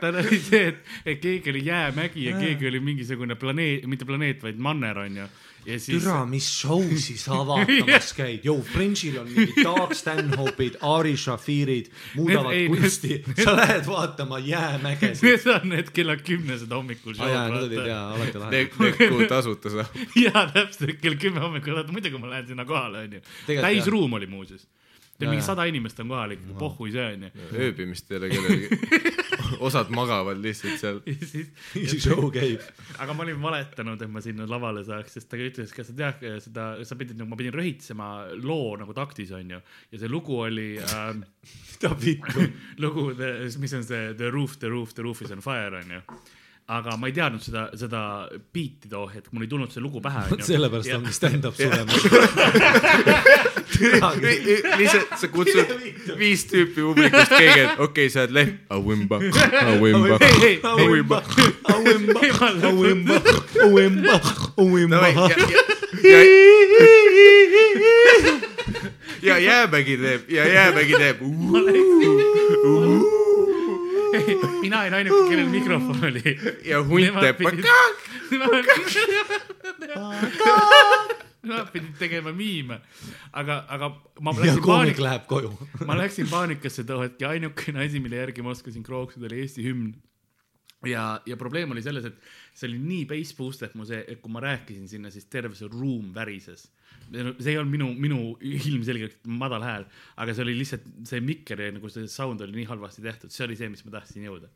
[0.01, 4.41] tal oli see, et, et keegi oli jäämägi ja keegi oli mingisugune planeet, mitte planeet,
[4.45, 5.27] vaid manner onju.
[5.67, 11.91] siis, türa, mis show'si sa vaatamas käid, jõu, Fringe'il on mingid Doug Stanhopid, Ari Shafirid,
[12.15, 15.25] muudavad Need- ei, kunsti, sa lähed vaatama jäämägesid.
[15.29, 18.51] need on need kella kümnesed hommikul aa jaa, need olid jaa, alati lahe.
[18.59, 19.99] Nekku tasuta saab.
[20.27, 23.21] jaa, täpselt kell kümme hommikul, muidugi ma lähen sinna kohale onju.
[23.47, 24.67] Tegelikult täisruum oli muuseas.
[25.21, 27.31] Jaa, mingi sada inimest on kohal ikka, pohhu ei söö onju.
[27.55, 29.13] ööbimist ei ole kellelgi.
[29.67, 31.01] osad magavad lihtsalt seal.
[31.11, 32.63] ja siis nii see show käib.
[32.99, 36.25] aga ma olin valetanud, et ma sinna lavale saaks, sest ta ütles, kas sa tead
[36.45, 38.11] seda, sa pidid nagu, ma pidin röhitsema
[38.43, 39.61] loo nagu taktis onju.
[39.93, 41.25] ja see lugu oli ähm,,
[41.73, 42.49] mida vittu.
[42.83, 43.11] lugu,
[43.61, 46.03] mis on see The roof, the roof, the roof is on fire onju.
[46.67, 48.01] Aga ma ei teadnud seda, seda
[48.55, 50.47] biiti too hetk, mul ei tulnud see lugu pähe onju.
[50.47, 52.05] sellepärast ongi stand-up suremas.
[54.81, 55.75] lihtsalt sa kutsud
[56.21, 58.57] viis tüüpi publikust, keegi, okei okay,, sa oled lehm.
[58.73, 59.21] Awimba,
[59.75, 60.17] awimba.
[60.73, 61.21] Awimba,
[61.75, 62.31] awimba,
[62.65, 63.21] awimba,
[63.67, 64.17] awimba,
[64.57, 65.29] awimba.
[66.01, 66.19] ja,
[69.23, 71.21] ja jäämägi teeb ja jäämägi teeb.
[74.63, 76.37] Mina olin ainuke, kellel mikrofon oli.
[76.65, 77.39] ja hunt teeb.
[81.45, 82.79] Nemad pidid tegema miime,
[83.37, 83.91] aga, aga
[84.25, 85.51] ma ja läksin koomik paanik-, läheb koju.
[85.85, 89.67] ma läksin paanikasse too hetk ja ainukene asi, mille järgi ma oskasin krooksida, oli Eesti
[89.67, 89.93] hümn.
[90.89, 92.19] ja, ja probleem oli selles, et
[92.55, 95.57] see oli nii bass boost, et mu see, et kui ma rääkisin sinna, siis terve
[95.59, 96.69] see ruum värises.
[97.13, 99.85] see ei olnud minu, minu ilmselgelt madal hääl,
[100.17, 103.45] aga see oli lihtsalt see mikker ja nagu see sound oli nii halvasti tehtud, see
[103.47, 104.49] oli see, mis ma tahtsin jõuda.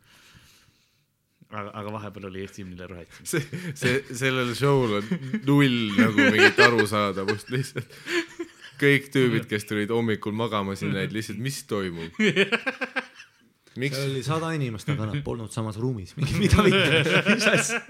[1.48, 3.28] aga, aga vahepeal oli Eesti hümnile rohetsemine.
[3.28, 5.12] see, see, sellel show'l on
[5.46, 8.00] null nagu mingit arusaadavust lihtsalt.
[8.78, 12.14] kõik tüübid, kes tulid hommikul magama sinna, et lihtsalt, mis toimub?
[13.78, 17.80] miks seal, oli sada inimest, aga nad polnud samas ruumis, mingi mida mitte, mis asja.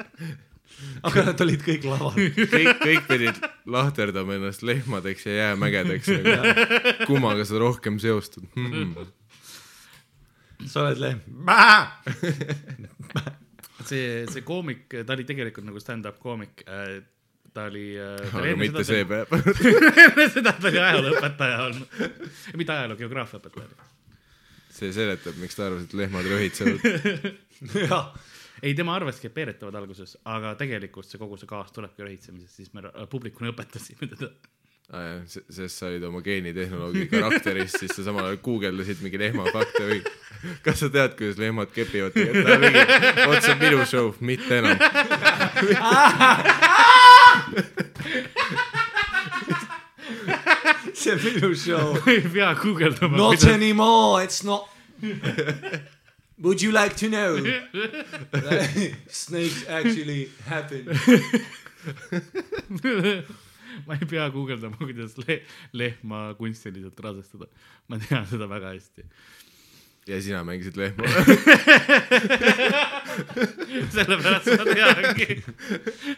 [1.09, 2.13] aga nad olid kõik laval.
[2.15, 6.09] kõik, kõik pidid lahterdama ennast lehmadeks ja jäämägedeks
[7.09, 8.95] kummaga sa rohkem seostud hmm.?
[10.67, 11.19] sa oled lehm.
[13.89, 16.65] see, see koomik, ta oli tegelikult nagu stand-up koomik.
[17.55, 17.87] ta oli.
[17.99, 19.27] aga mitte see päev.
[20.35, 21.89] seda ta oli ajalooõpetaja olnud,
[22.59, 23.77] mitte ajaloo, geograafiaõpetaja oli.
[24.79, 26.81] See seletab, miks ta arvas, et lehmad röhitsevad.
[27.91, 28.13] jah,
[28.63, 32.71] ei, tema arvaski, et peeretavad alguses, aga tegelikult see kogu see kaas tulebki röhitsemisest, siis
[32.75, 34.33] me äh, publikuna õpetasime teda.
[34.89, 39.99] Ah, sest sa olid oma geenitehnoloogi karakterist, siis sa samal ajal guugeldasid mingi lehmafakte või
[40.65, 44.81] kas sa tead, kuidas lehmad kepivad vot see on minu show, mitte enam.
[51.03, 51.95] see on minu show.
[52.13, 53.17] ei pea guugeldama.
[53.17, 54.69] Not anymore, it's not.
[56.41, 57.39] Would you like to know?
[59.09, 60.89] Snakes actually happen.
[63.87, 65.41] ma ei pea guugeldama, kuidas le
[65.73, 67.47] lehma kunstiliselt rasestada.
[67.89, 69.07] ma tean seda väga hästi.
[70.09, 71.05] ja sina mängisid lehma.
[73.95, 75.43] sellepärast ma teangi.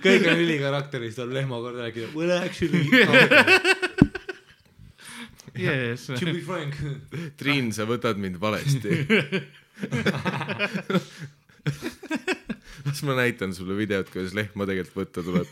[0.05, 2.15] kõik on ülikarakterist on lehma korda rääkida.
[2.17, 4.09] Well actually
[5.59, 6.07] Yes.
[6.07, 6.77] to be frank.
[7.41, 9.07] Triin, sa võtad mind valesti.
[12.87, 15.51] las ma näitan sulle videot, kuidas lehma tegelikult võtta tuleb.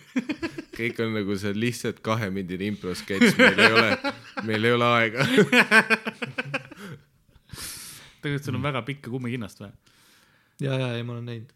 [0.78, 4.14] kõik on nagu see lihtsalt kahemindine improsketš, meil ei ole,
[4.48, 5.26] meil ei ole aega.
[8.22, 9.72] tegelikult sul on väga pikka kummikinnast või?
[10.64, 11.54] ja, ja, ei ma olen näinud.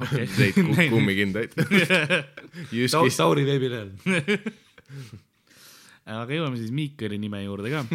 [0.00, 0.26] okei.
[0.38, 1.54] Neid ku- kummikindaid.
[3.20, 3.90] Tauri veebilehel.
[6.06, 7.84] Aga jõuame siis Miikeli nime juurde ka.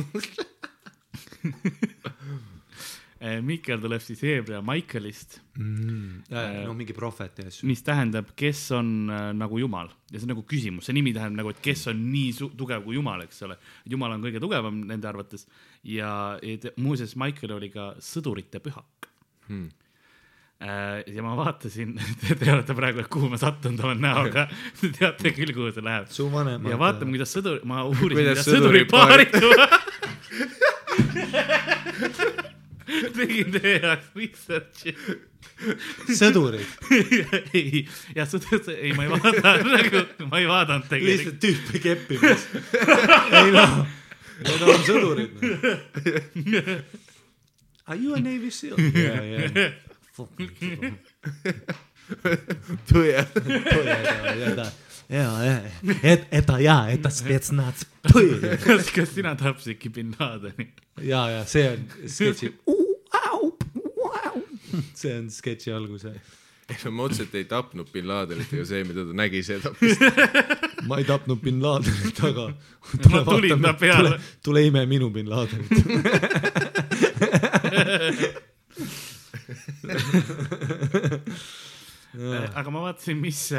[3.43, 5.41] Miikel tuleb siis heebrea Michaelist,
[6.63, 7.67] no mingi prohvet asju.
[7.67, 11.41] mis tähendab, kes on äh, nagu jumal ja see on nagu küsimus, see nimi tähendab
[11.41, 13.57] nagu, et kes on nii tugev kui jumal, eks ole.
[13.91, 15.43] jumal on kõige tugevam nende arvates
[15.83, 16.13] ja,
[16.63, 19.09] te- muuseas, Michael oli ka sõdurite pühak
[19.49, 19.67] Hmm.
[20.59, 21.93] Äh, ja ma vaatasin,
[22.39, 24.43] te olete praegu, et kuhu ma sattunud olen näoga,
[24.81, 26.11] te teate küll, kuhu see läheb.
[26.67, 29.77] ja vaatame, kuidas sõdur, ma uurisin, Kuidas sõdurid paarittuvad.
[30.99, 32.19] kuidas.
[33.15, 34.95] tegin teie jaoks research'i.
[36.19, 36.69] sõdurid,
[37.55, 37.85] ei,
[38.19, 41.09] ja sõdur, ei, ma ei vaadanud nagu, ma ei vaadanud tegelikult.
[41.15, 42.47] lihtsalt tüüpi keppimas.
[43.31, 43.77] ei noh,
[44.43, 45.31] need on sõdurid.
[47.87, 48.75] Are you a Navy SEAL?
[48.91, 49.71] jaa, jaa.
[52.87, 54.71] 对呀，对呀，da.
[55.09, 55.61] ja, ja,
[56.03, 57.85] et, eta ja, eta spetsnaz.
[58.93, 60.67] kas sina tapsidki Bin-Ladeni?
[61.01, 62.53] ja, ja see on sketši.
[64.93, 66.13] see on sketši algus jah
[66.69, 69.97] ei no ma otseselt ei tapnud bin Ladenit, ega see, mida ta nägi, see tappis
[70.89, 72.45] ma ei tapnud bin Ladenit, aga
[73.01, 74.11] tule, vaatame, tule,
[74.45, 75.73] tule ime minu bin Ladenit
[82.99, 83.51] vaatasin, mis,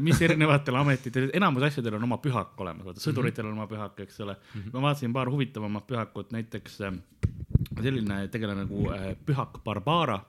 [0.00, 4.20] mis erinevatel ametitel, enamus asjadel on oma pühak olemas, vaata sõduritel on oma pühak, eks
[4.20, 4.36] ole.
[4.72, 6.92] ma vaatasin paar huvitavamat pühakut, näiteks äh,
[7.80, 10.20] selline tegelane nagu äh, pühak Barbara,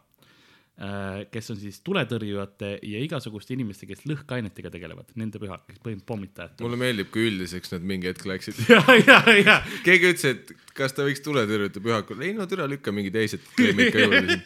[1.30, 6.56] kes on siis tuletõrjujate ja igasuguste inimeste, kes lõhkeainetega tegelevad, nende pühak, põhimõtteliselt pommitajad.
[6.66, 8.58] mulle meeldib, kui üldiseks nad mingi hetk läksid.
[8.74, 12.92] ja, ja, ja keegi ütles, et kas ta võiks tuletõrjuda pühakul, ei no türa lükka
[12.96, 14.40] mingi teised kleemid ka juurde.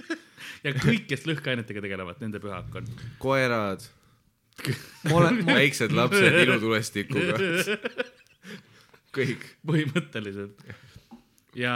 [0.63, 2.89] Ja kõik, kes lõhkeainetega tegelevad, nende pühak on.
[3.21, 3.85] koerad,
[5.11, 7.37] olen, väiksed lapsed ilutulestikuga.
[9.17, 9.45] kõik.
[9.67, 10.61] põhimõtteliselt.
[11.57, 11.73] ja,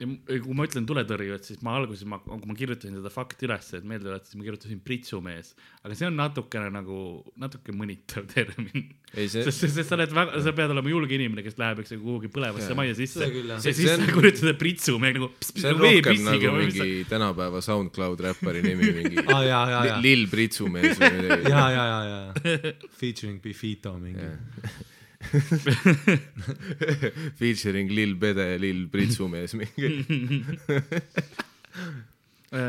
[0.00, 3.78] ja kui ma ütlen tuletõrjujad, siis ma alguses, ma, kui ma kirjutasin seda fakti ülesse,
[3.78, 5.52] et meelde tuletada, siis ma kirjutasin pritsumees,
[5.84, 6.98] aga see on natukene nagu,
[7.40, 8.88] natuke mõnitav termin.
[9.14, 12.00] see, sest, sest sa oled väga, sa pead olema julge inimene, kes läheb, eks ju,
[12.02, 13.30] kuhugi põlevasse majja sisse.
[13.30, 15.30] Ja See- siis sa kirjutad pritsumees nagu.
[15.46, 20.26] see on rohkem nagu mingi tänapäeva SoundCloud räppari nimi, mingi aa ja, ja, ja, Lill
[20.30, 21.50] Pritsumees või midagi.
[21.54, 24.26] ja, ja, ja, ja, featuring Bifito mingi.
[27.38, 29.90] Featuring Lill Pede ja Lill Pritsumees mingi.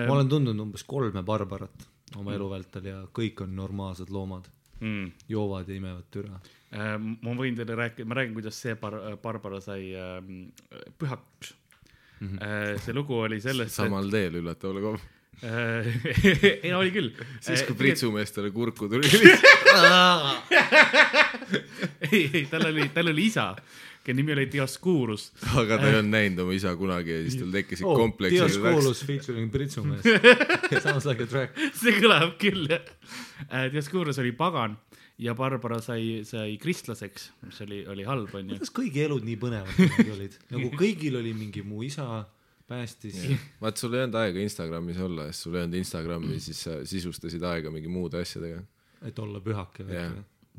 [0.08, 1.88] ma olen tundnud umbes kolme barbarat
[2.20, 4.50] oma elu vältel ja kõik on normaalsed loomad,
[4.82, 5.12] mm..
[5.32, 6.42] joovad ja imevad türa.
[6.72, 10.20] Äh, ma võin teile rääkida, ma räägin, kuidas see bar-, Barbara sai äh,
[11.00, 11.56] pühaks
[12.20, 12.38] mm.
[12.38, 12.84] -hmm.
[12.84, 15.10] see lugu oli sellest, samal teel üllatavale kombel.
[15.44, 15.88] Äh,
[16.66, 17.12] ei oli küll.
[17.42, 19.08] siis, kui Pritsu meestele kurku tuli.
[22.12, 23.48] ei, ei, tal oli, tal oli isa,
[24.04, 25.30] kelle nimi oli Dioscurus.
[25.56, 28.40] aga ta ei olnud näinud oma isa kunagi ja siis tal tekkisid Oh, kompleksid.
[28.42, 30.06] Dioscurus featuring Pritsumees.
[30.86, 31.58] Sounds like a track.
[31.78, 32.86] see kõlab küll jah.
[33.74, 34.78] Dioscurus oli pagan
[35.22, 38.56] ja Barbara sai, sai kristlaseks, mis oli, oli halb onju.
[38.58, 40.38] kuidas kõigi elud nii põnevad olid?
[40.54, 42.24] nagu kõigil oli mingi mu isa
[42.72, 43.22] päästis.
[43.64, 47.44] vaat sul ei olnud aega Instagramis olla, sest sul ei olnud Instagrami, siis sa sisustasid
[47.52, 48.64] aega mingi muude asjadega.
[49.08, 50.06] et olla pühake või?,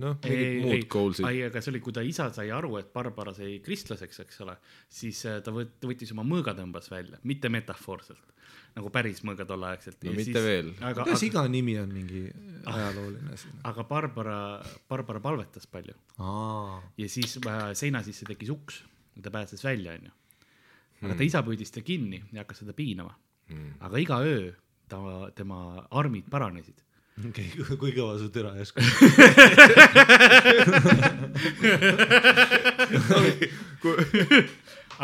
[0.02, 1.26] noh, ei, mingid muud goals'id.
[1.28, 4.56] ei, aga see oli, kui ta isa sai aru, et Barbara sai kristlaseks, eks ole,
[4.92, 8.32] siis äh, ta võt-, võttis oma mõõga tõmbas välja, mitte metafoorselt,
[8.76, 10.00] nagu päris mõõga tolleaegselt.
[10.08, 10.72] No mitte veel.
[10.80, 12.24] aga, kuidas aga, iga nimi on mingi
[12.72, 13.52] ajalooline asi?
[13.68, 14.38] aga Barbara,
[14.88, 18.82] Barbara palvetas palju aa, ja siis äh, seina sisse tekkis uks
[19.16, 20.16] ja ta pääses välja, onju.
[21.02, 23.12] Aga ta isa püüdis ta kinni ja hakkas teda piinama.
[23.80, 24.52] aga iga öö
[24.88, 26.74] ta, tema armid paranesid.
[27.28, 28.80] okei, kui kõva su türa järsku.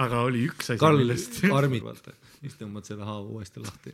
[0.03, 0.81] aga oli üks asi.
[0.81, 1.13] Karl,
[1.59, 3.91] armid, vaata, siis tõmbad selle haava uuesti lahti.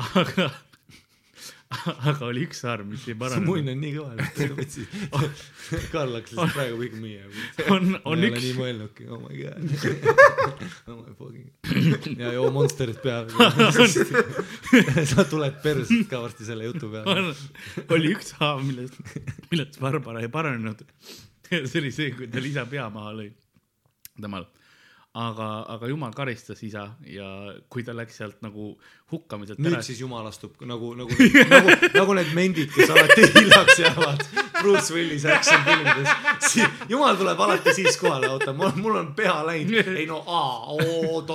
[0.20, 0.44] aga,
[2.10, 3.46] aga oli üks arm, mis ei paranenud.
[3.46, 4.94] munn on nii kõva, et võtsid.
[5.92, 7.28] Karl hakkas lihtsalt praegu kõik müüa.
[7.70, 9.60] on, on üks nii, mõelnudki, oh my god.
[10.90, 12.18] oh my fucking.
[12.18, 13.30] ja joo Monsterit peale.
[15.12, 17.36] sa tuled persest ka varsti selle jutu peale.
[17.86, 18.98] oli üks haav, millest,
[19.52, 20.82] millest Barbara ei paranenud.
[21.50, 23.30] see oli see, kui tal isa pea maha lõi,
[24.18, 24.50] temal.
[25.14, 27.26] aga, aga jumal karistas isa ja
[27.68, 28.76] kui ta läks sealt nagu
[29.10, 31.10] hukkamiselt nüüd siis jumal astub nagu, nagu,
[31.50, 34.22] nagu, nagu need mendid, kes alati hiljaks jäävad
[34.60, 36.54] Bruce Willis action filmides.
[36.88, 39.96] jumal tuleb alati siis kohale, oota, mul, mul on pea läinud.
[39.96, 41.34] ei no, aa, oot,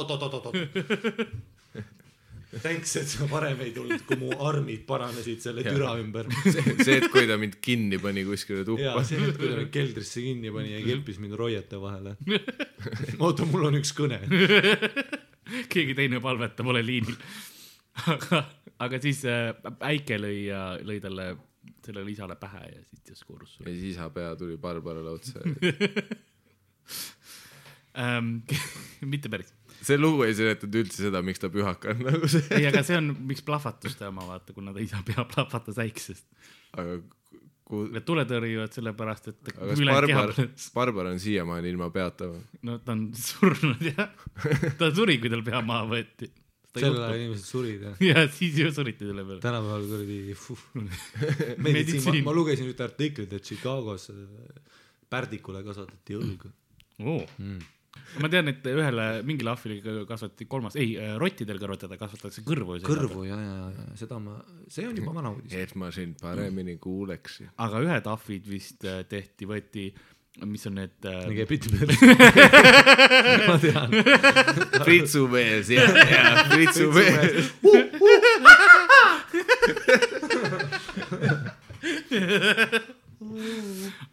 [2.62, 6.30] Thanks, et sa varem ei tulnud, kui mu armid paranesid selle türa ümber.
[6.46, 9.04] see, see, et kui ta mind kinni pani kuskile ja tuppa.
[9.08, 12.16] see hetk, kui ta mind keldrisse kinni pani ja kelpis mind roiete vahele.
[13.24, 14.22] oota, mul on üks kõne.
[15.74, 17.18] keegi teine palvetab, ole liinil.
[18.14, 18.42] aga,
[18.88, 19.52] aga siis äh,
[19.92, 21.28] äike lõi ja lõi talle,
[21.84, 25.44] sellele isale pähe ja siis Dioscurus ja siis isa pea tuli Barbarale otsa.
[28.00, 28.38] ähm,.
[29.04, 29.52] mitte päris.
[29.86, 32.46] See lugu ei seletanud üldse seda, miks ta pühak on nagu see.
[32.58, 36.26] ei, aga see on, miks plahvatuste oma, vaata, kuna ta isa pea plahvatas äiksest.
[36.76, 37.00] aga
[37.66, 40.34] ku-, Need tuletõrjujad sellepärast, et aga kas Barbar
[40.78, 42.42] Barbar on siiamaani ilma peata või?
[42.70, 44.26] no ta on surnud jah.
[44.80, 46.32] ta suri, kui tal pea maha võeti.
[46.76, 49.42] sel ajal inimesed surid ja ja siis ju suriti selle peale.
[49.44, 52.24] tänapäeval kuradi meditsiin, Meditsiin.
[52.26, 54.20] ma lugesin ühte artiklit, et Chicagos äh,
[55.10, 56.52] pärdikule kasvatati õlgu.
[57.06, 57.72] oo mm..
[58.22, 62.80] Ma tean, et ühele mingile ahvile kasvatati kolmas, ei, rottidel kõrvetada kasvatatakse kõrvu.
[62.86, 64.38] kõrvu ja, ja, ja seda ma,
[64.72, 65.56] see on juba vana uudis.
[65.60, 67.52] et ma sind paremini kuuleksin.
[67.66, 69.90] aga ühed ahvid vist äh, tehti, võeti,
[70.46, 71.90] mis on need äh, mingi epiteet.
[73.50, 73.90] ma tean.
[74.82, 77.52] Pritsu mees ja, ja Pritsu mees.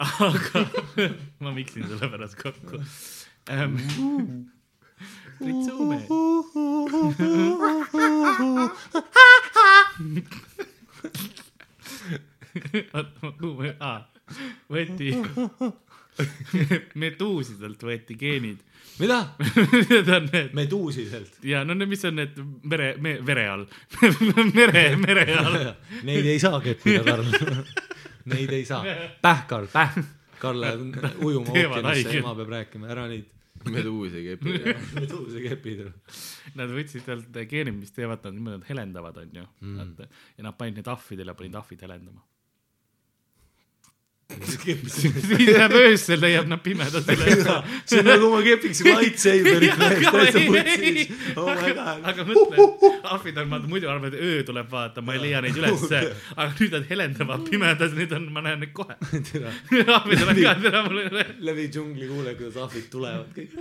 [0.02, 0.62] aga
[1.42, 2.82] ma miksin selle pärast kokku
[3.50, 3.76] ähm,.
[5.38, 5.98] Priit Suume.
[12.94, 13.96] oota, kuhu ma, aa,
[14.70, 15.12] võeti,
[16.94, 18.60] meduusidelt võeti geenid.
[19.00, 19.18] mida?
[19.90, 21.38] Need on need meduusiselt.
[21.42, 23.66] ja no need, mis on need mere me,, vere all
[24.54, 25.60] mere, mere all.
[26.08, 27.24] Neid ei saa keppida, Karl.
[28.32, 28.84] Neid ei saa.
[29.22, 29.96] päh, Karl, päh.
[30.42, 33.30] Karl läheb ujuma ookeanisse, ema peab rääkima, ära neid
[33.70, 34.56] meduusi kepi.
[34.96, 35.84] meduuse kepid.
[36.58, 40.12] Nad võtsid sealt geenid, mis teevad nad niimoodi, nad helendavad, onju mm..
[40.38, 42.24] ja nad panid need ahvidele, panid ahvid helendama.
[44.52, 47.36] Siis läheb öösel, leiab nad pimedas üle.
[47.86, 52.08] see on nagu ma kepiks lightsaberit mees, aga täitsa putsis oh my god.
[52.12, 56.02] aga mõtle, ahvid on, vaata muidu arvad, öö tuleb vaata, ma ei leia neid ülesse,
[56.36, 58.96] aga nüüd nad helendavad pimedas, nüüd on, ma näen neid kohe.
[59.98, 61.26] ahvidel on ka, tere mulle.
[61.50, 63.56] läbi džungli kuule, kuidas ahvid tulevad kõik.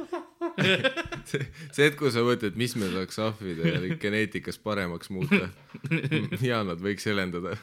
[1.31, 5.49] see hetk, kui sa mõtled, mis me saaks ahvide geneetikas paremaks muuta.
[6.49, 7.57] ja nad võiks helendada.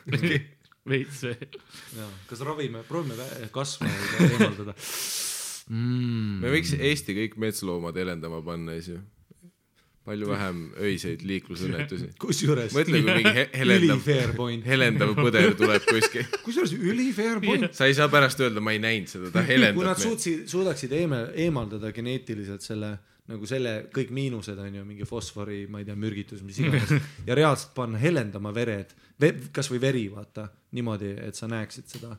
[0.91, 1.59] Veits veel.
[2.29, 4.75] kas ravime, proovime kasva ja eemaldada
[5.69, 6.41] mm..
[6.43, 9.01] me võiks Eesti kõik metsloomad helendama panna, siis ju.
[10.09, 12.13] palju vähem öiseid liiklusõnnetusi.
[12.25, 14.09] kusjuures mõtle, kui mingi he helendav,
[14.65, 16.25] helendav põder tuleb kuskil.
[16.47, 17.69] kusjuures ülifair point.
[17.77, 20.97] sa ei saa pärast öelda, ma ei näinud seda, ta kui nad helendab suutsid, suudaksid
[20.97, 22.97] eeme-, eemaldada geneetiliselt selle
[23.29, 26.95] nagu selle kõik miinused on ju mingi fosfori, ma ei tea, mürgitus, mis iganes
[27.29, 32.17] ja reaalselt panna helendama vered ve,, kasvõi veri vaata niimoodi, et sa näeksid seda.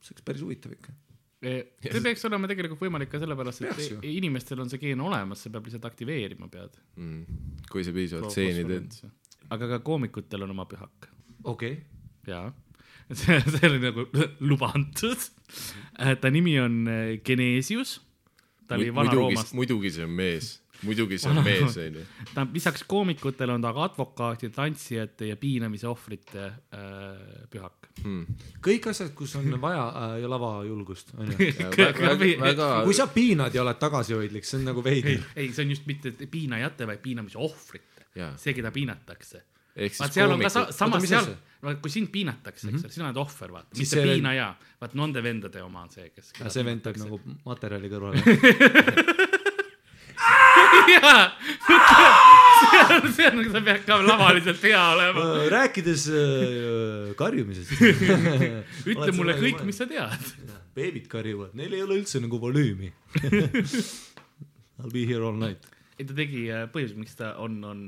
[0.00, 0.94] see oleks päris huvitav ikka.
[1.42, 3.98] see peaks olema tegelikult võimalik ka sellepärast, Peaks et ju.
[4.16, 6.80] inimestel on see geen olemas, sa pead lihtsalt aktiveerima pead.
[6.96, 7.42] Mm.
[7.70, 8.98] kui sa piisavalt seeni teed.
[9.50, 11.10] aga ka koomikutel on oma pühak
[11.46, 11.84] okei okay.,
[12.26, 12.50] jaa,
[13.20, 14.06] see, see oli nagu
[14.50, 15.28] luba antud.
[16.20, 18.00] ta nimi on äh, Genesius,
[18.66, 22.04] ta oli Vana-Roomast, muidugi see on mees, muidugi see on mees, onju.
[22.34, 27.90] ta on lisaks koomikutele on ta ka advokaatide, tantsijate ja piinamise ohvrite äh, pühak.
[28.64, 31.50] kõik asjad, kus on vaja äh, lavajulgust onju.
[32.86, 35.88] kui sa piinad ja oled tagasihoidlik, see on nagu ei veider., ei, see on just
[35.88, 39.44] mitte piinajate, vaid piinamise ohvrite see, keda piinatakse.
[39.76, 41.34] ehk siis koomikud, samas mis seal
[41.80, 45.62] kui sind piinatakse, eks ole, sina oled ohver, vaata, mitte see- piinaja, vaat nende vendade
[45.64, 46.32] oma on see, kes.
[46.52, 48.22] see vend peab nagu materjali kõrvale.
[50.96, 51.22] jaa,
[53.16, 55.24] see on, see ka lavaliselt hea olema.
[55.52, 57.72] rääkides äh, karjumisest.
[58.92, 60.32] ütle mulle kõik, mis sa tead.
[60.76, 62.92] beebid karjuvad, neil ei ole üldse nagu volüümi.
[64.80, 65.64] I'll be here all night.
[65.96, 67.86] ei, ta tegi, põhjus, miks ta on, on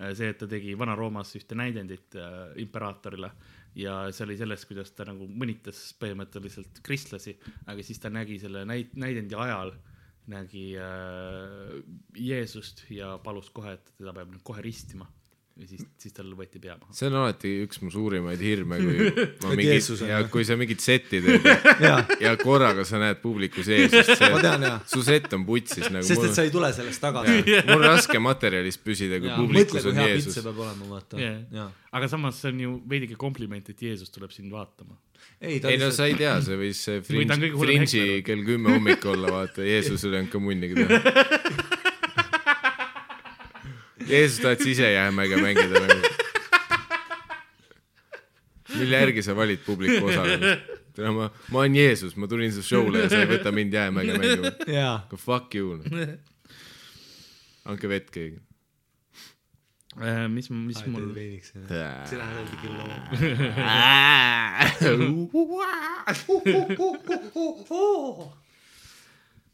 [0.00, 3.32] äh, see, et ta tegi Vana-Roomas ühte näidendit äh, imperaatorile
[3.78, 7.36] ja see oli sellest, kuidas ta nagu mõnitas põhimõtteliselt kristlasi,
[7.70, 9.72] aga siis ta nägi selle näit-, näidendi ajal
[10.30, 11.78] nägi äh,
[12.16, 15.08] Jeesust ja palus kohe, et teda peab nüüd kohe ristima.
[15.60, 16.94] ja siis, siis tal võeti pea maha.
[16.96, 21.20] see on alati üks mu suurimaid hirme, kui ma mingit ja kui sa mingit setti
[21.20, 21.48] teed
[21.82, 26.22] ja, ja korraga sa näed publikus Jeesust, ma see, su sett on putsis nagu, sest
[26.22, 27.44] mul et sa ei tule sellest tagasi.
[27.68, 30.40] mul on raske materjalis püsida, kui mõtle, publikus on Jeesus.
[30.40, 31.68] peab olema, vaata.
[31.98, 34.96] Aga samas see on ju veidike kompliment, et Jeesus tuleb sind vaatama.
[35.40, 39.64] ei, ei no sa ei tea, see võis Fringe, Fringe'i kell kümme hommikul olla, vaata,
[39.66, 40.90] Jeesus ei olnud ka munnigi teha.
[44.10, 46.16] Jeesus tahtis ise jäämäge mängida nagu.
[48.80, 50.78] mille järgi sa valid publiku osalemist?
[50.96, 54.18] tere, ma, ma olen Jeesus, ma tulin su show'le ja sa ei võta mind jäämäge
[54.18, 54.52] mängima.
[55.10, 56.06] Go fuck you no..
[57.70, 58.40] andke vett keegi.
[60.00, 61.52] Äh, mis, mis mul, veiniks.
[62.08, 62.96] sina öeldi küll oma.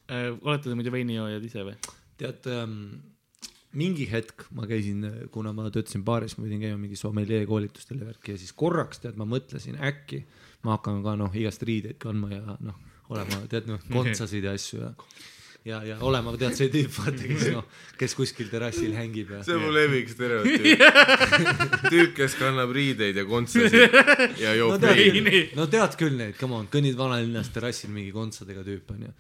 [0.07, 1.77] äh, olete te muidu veinijoojad ise või?
[2.17, 2.77] tead ähm,,
[3.77, 5.03] mingi hetk ma käisin,
[5.35, 9.03] kuna ma töötasin baaris, ma pidin käima mingi sommelier koolitustel ja värki ja siis korraks
[9.03, 10.23] tead, ma mõtlesin äkki
[10.67, 12.79] ma hakkan ka noh, igast riideid kandma ja noh,
[13.13, 14.93] olema tead noh, kontsasid ja asju ja
[15.67, 17.67] ja, ja olema tead see tüüp, vaata, kes noh,
[17.99, 20.85] kes kuskil terrassil hängib ja see on mu lemmik stereotüüp.
[21.93, 23.97] tüüp, kes kannab riideid ja kontsasid
[24.43, 25.25] ja no joob tead veini.
[25.33, 29.13] küll, no tead küll neid, come on, kõnnid vanalinnas terrassil mingi kontsadega tüüp onju.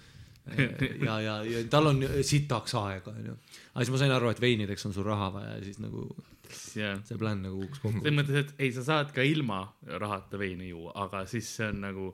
[1.03, 3.35] ja, ja, ja tal on sitaks aega onju.
[3.75, 6.07] aga siis ma sain aru, et veinideks on sul raha vaja ja siis nagu
[6.77, 8.03] jah, see plaan nagu kukkus kokku.
[8.05, 9.65] selles mõttes, et ei, sa saad ka ilma
[10.03, 12.11] rahata veini juua, aga siis see on nagu,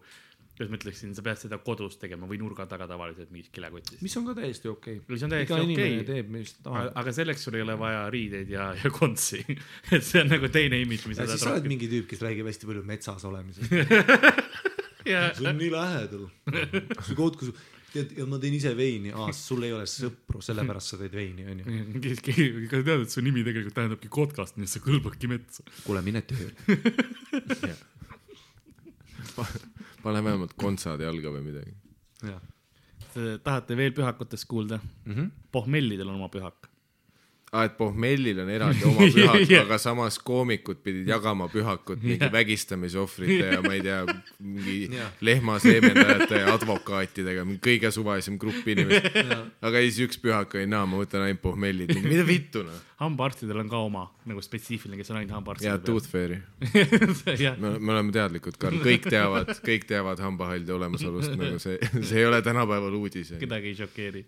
[0.53, 4.03] kuidas ma ütleksin, sa pead seda kodus tegema või nurga taga tavaliselt mingis kilekotis.
[4.05, 5.15] mis on ka täiesti okei okay..
[5.15, 6.45] mis on täiesti okei.
[6.67, 6.93] tahab.
[7.03, 9.41] aga selleks sul ei ole vaja riideid ja, ja kontsi.
[9.95, 12.51] et see on nagu teine imidž, mis ja siis sa oled mingi tüüp, kes räägib
[12.51, 13.73] hästi palju metsas olemisest.
[15.13, 16.29] ja see on nii lähedal.
[17.01, 17.57] see koht, kus,
[17.95, 21.49] tead, ja ma teen ise veini, aa, sul ei ole sõpru, sellepärast sa teed veini,
[21.49, 21.65] onju.
[22.03, 25.65] kas tead, et su nimi tegelikult tähendabki kotkast, nii et sa kõlbadki metsa.
[25.87, 26.53] kuule, mine tööle.
[30.03, 31.75] pane vähemalt kontsad jalga või midagi.
[32.23, 32.43] jah.
[33.45, 34.81] tahate veel pühakutest kuulda?
[35.05, 35.31] Mhm.
[35.53, 36.62] pohmellidel on oma pühak.
[37.53, 39.67] aa, et pohmellil on eraldi oma pühak Jah.
[39.67, 43.99] aga samas koomikud pidid jagama pühakut mingi vägistamisohvrite ja ma ei tea,
[44.41, 45.11] mingi Jah.
[45.21, 49.27] lehmaseemendajate ja advokaatidega, kõige suvalisem grupp inimesi.
[49.69, 52.79] aga siis üks pühak oli, naa, ma võtan ainult pohmellid, mida vittu noh.
[53.03, 56.41] hambaarstidel on ka oma nagu spetsiifiline, kes on ainult ja hambaarstide Tooth Fairy,
[57.37, 62.23] jah, me, me oleme teadlikud, Karl, kõik teavad, kõik teavad hambahaldi olemasolust, nagu see, see
[62.23, 63.35] ei ole tänapäeval uudis.
[63.43, 64.25] kedagi ei šokeeri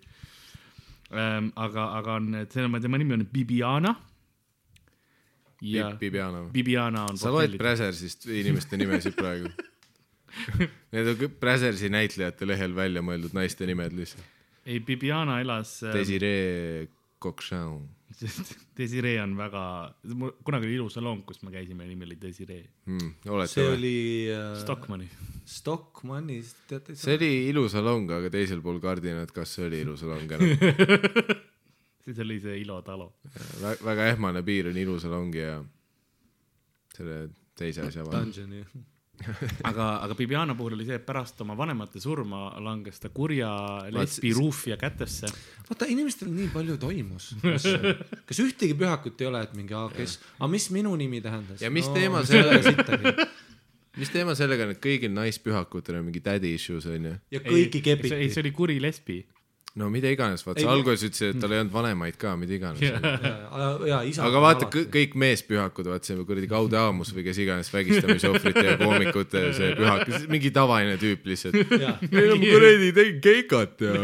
[1.12, 1.52] ähm,.
[1.56, 3.94] aga, aga on, tema, tema nimi on Bibiana.
[5.64, 6.44] Bibiana.
[6.52, 7.56] Bibiana on sa loed.
[7.58, 9.48] Brazersist inimeste nimesid praegu?
[10.92, 14.24] Need on kõik Brazersi näitlejate lehel välja mõeldud naiste nimed lihtsalt.
[14.66, 16.88] ei, Bibiana elas äh,, Desiree
[17.22, 17.84] Cochon
[18.78, 19.62] Desiree on väga,
[20.46, 22.62] kunagi oli ilusalong, kus me käisime, nimi oli Desiree.
[22.86, 23.14] hmm,.
[23.30, 23.76] olete see või?
[23.78, 23.94] oli
[24.34, 25.08] äh, Stockmanni.
[25.44, 26.96] Stockmannis, teate.
[26.98, 30.56] see oli ilusalong, aga teisel pool kardinat, kas see oli ilusalong enam?
[32.04, 33.12] siis oli see Ilo Talo.
[33.84, 35.60] väga ehmane piir on ilusalongi ja
[36.94, 38.30] selle teise asja vahel.
[38.30, 38.64] Dungeoni.
[39.68, 43.50] aga, aga Bibiana puhul oli see, et pärast oma vanemate surma langes ta kurja
[43.94, 45.30] lesbi ruufia kätesse.
[45.68, 47.30] vaata, inimestel nii palju toimus.
[48.28, 51.62] kas ühtegi pühakut ei ole, et mingi, kes, aga mis minu nimi tähendas?
[51.64, 53.28] Ja mis teema sellega-
[53.96, 57.14] mis teema sellega on, et kõigil naispühakutel on mingi daddy issues onju?
[57.34, 58.40] ja kõiki ei, see kepiti.
[58.42, 59.22] oli kuri lesbi.
[59.74, 62.54] No mida iganes, vaata Ei, sa alguses ütlesid, et tal ei olnud vanemaid ka, mida
[62.54, 62.82] iganes.
[64.28, 69.44] aga vaata, kõik meespühakud, vaata see kuradi Kaude Aamus või kes iganes vägistamisohvrite ja koomikute
[69.56, 71.74] see pühak, mingi tavaline tüüp lihtsalt.
[72.14, 73.94] meil on kuradi tegin keikat ja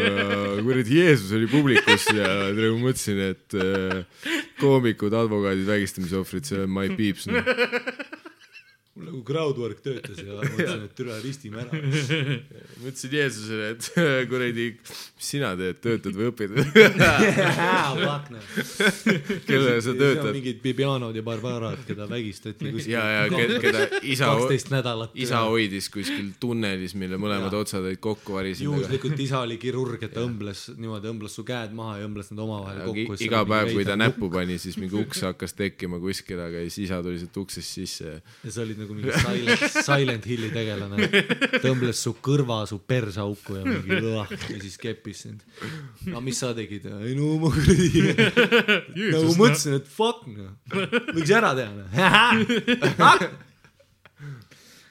[0.59, 6.91] kuradi Jeesus oli publikus ja ma mõtlesin, et äh, koomikud, advokaadid, vägistamisohvrid, see on my
[6.99, 7.45] peeps no..
[8.97, 11.79] Mul nagu crowdwork töötas ja mõtlesin, et türa ristime ära.
[12.81, 13.83] ma ütlesin Jeesusele, et
[14.31, 16.51] kuradi, mis sina teed, töötad või õpid?
[19.47, 20.33] kellele sa töötad?
[20.35, 22.93] mingid Bibianod ja Barbarad, keda vägistati kuskil.
[22.97, 25.15] ja, ja ke- keda isa, kaksteist nädalat.
[25.15, 27.63] isa hoidis kuskil tunnelis, mille mõlemad Jaa.
[27.63, 28.73] otsad olid kokku varisenud.
[28.75, 32.43] juhuslikult isa oli kirurg, et ta õmbles niimoodi, õmbles su käed maha ja õmbles need
[32.43, 33.21] omavahel kokku.
[33.23, 33.95] iga päev, kui ta.
[34.01, 38.11] näppu pani, siis mingi uks hakkas tekkima kuskil, aga siis isa tuli sealt uksest sisse
[38.11, 41.09] ja ja sa olid nagu mingi Silent, Silent Hilli tegelane.
[41.57, 45.45] ta õmbles su kõrva su persauku ja mingi õah ja siis keppis sind.
[46.11, 46.89] no mis sa tegid?
[46.91, 47.91] ei no ma kuradi,
[49.15, 50.57] nagu mõtlesin, et fuck noh,
[51.13, 51.89] võiks ära teha noh.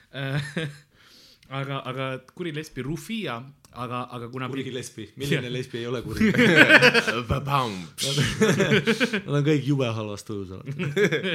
[1.60, 3.40] aga, aga kuri lesbi Rufia,
[3.72, 4.48] aga, aga kuna.
[4.50, 6.32] kuri lesbi, milline lesbi ei ole kuri?
[9.26, 10.74] Nad on kõik jube halvas tujus alati.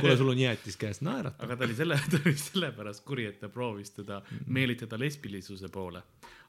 [0.00, 1.44] kuule, sul on jäätis käes, naerata.
[1.46, 6.02] aga ta oli selle, ta oli sellepärast kuri, et ta proovis teda meelitada lesbilisuse poole.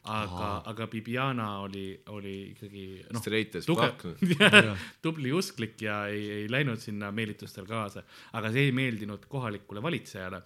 [0.05, 4.05] aga, aga Bibiana oli, oli ikkagi noh, straight as fuck.
[5.05, 10.41] tubli usklik ja ei, ei läinud sinna meelitustel kaasa, aga see ei meeldinud kohalikule valitsejale.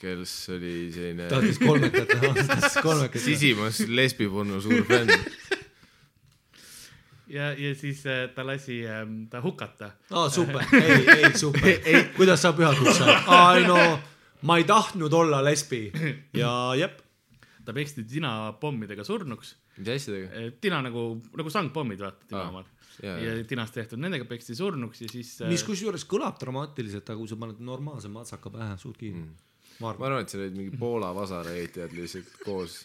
[0.00, 5.10] Kes oli selline tahtis kolmekat teha, tahtis kolmekat sisimas lesbiporno suur fänn.
[7.30, 9.92] ja, ja siis äh, ta lasi ähm, ta hukata.
[10.10, 11.70] aa, super, ei, ei super,
[12.18, 13.30] kuidas sa pühaduks saad?
[13.36, 13.78] ai no,
[14.42, 15.86] ma ei tahtnud olla lesbi
[16.42, 17.00] ja jep,
[17.64, 19.56] ta peksti tina pommidega surnuks.
[19.78, 20.50] mis asjadega?
[20.60, 22.64] tina nagu, nagu sangpommid, vaata tina Aa,
[23.02, 23.44] ja jaa.
[23.48, 25.36] tinast tehtud, nendega peksti surnuks ja siis.
[25.50, 29.38] mis kusjuures kõlab dramaatiliselt, aga kui sa paned normaalse matsaka pähe, suud kinni mm..
[29.82, 30.18] ma arvan.
[30.24, 32.82] et seal olid mingi Poola vasaraehitajad lihtsalt koos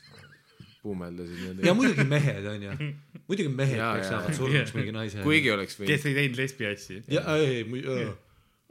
[0.86, 1.76] puumeldasid ja nendega.
[1.78, 2.78] muidugi mehed onju,
[3.26, 5.26] muidugi mehed peaks jäävad surnuks mingi naise.
[5.26, 7.01] kuigi oleks võinud kes ei teinud lesbi asju.
[7.16, 8.07] ja ei, ei,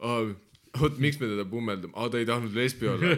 [0.05, 1.92] oot, miks me teda pummeldame?
[1.97, 3.14] aa, ta ei tahtnud lesbi olla.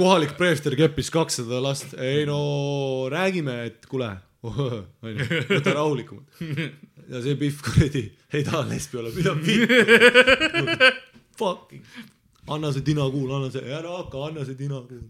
[0.00, 2.38] kohalik preester keppis kakssada last, ei no
[3.12, 4.10] räägime, et kuule,
[4.44, 5.26] onju,
[5.56, 6.40] võta rahulikumalt.
[7.12, 9.66] ja see Pihv kuradi ei taha lesbi olla, mida pihv.
[11.40, 11.84] Fucking,
[12.52, 15.04] anna see tinakuul, anna see, ära hakka, anna see tinakuul.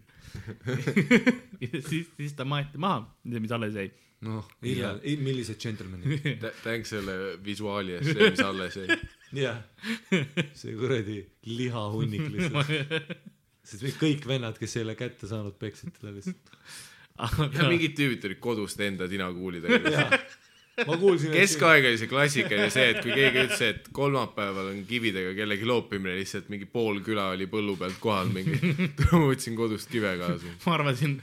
[1.63, 3.87] ja siis, siis ta maeti maha, mis alles jäi.
[4.27, 6.45] noh, hiljem, millised džentelmenid.
[6.65, 8.99] tänks selle visuaali eest, see, mis alles jäi.
[9.37, 9.63] jah,
[10.57, 13.15] see kuradi lihahunnik lihtsalt.
[13.67, 16.53] sest kõik vennad, kes ei ole kätte saanud, peksid teda lihtsalt.
[17.19, 20.07] Ja mingid tüübid olid kodust enda tinakuulidega.
[20.87, 25.33] ma kuulsin, keskaeg oli see klassikaline see, et kui keegi ütles, et kolmapäeval on kividega
[25.39, 28.75] kellegi loopimine, lihtsalt mingi pool küla oli põllu pealt kohal mingi.
[29.07, 30.57] ma võtsin kodust kive kaasa.
[30.67, 31.17] ma arvasin,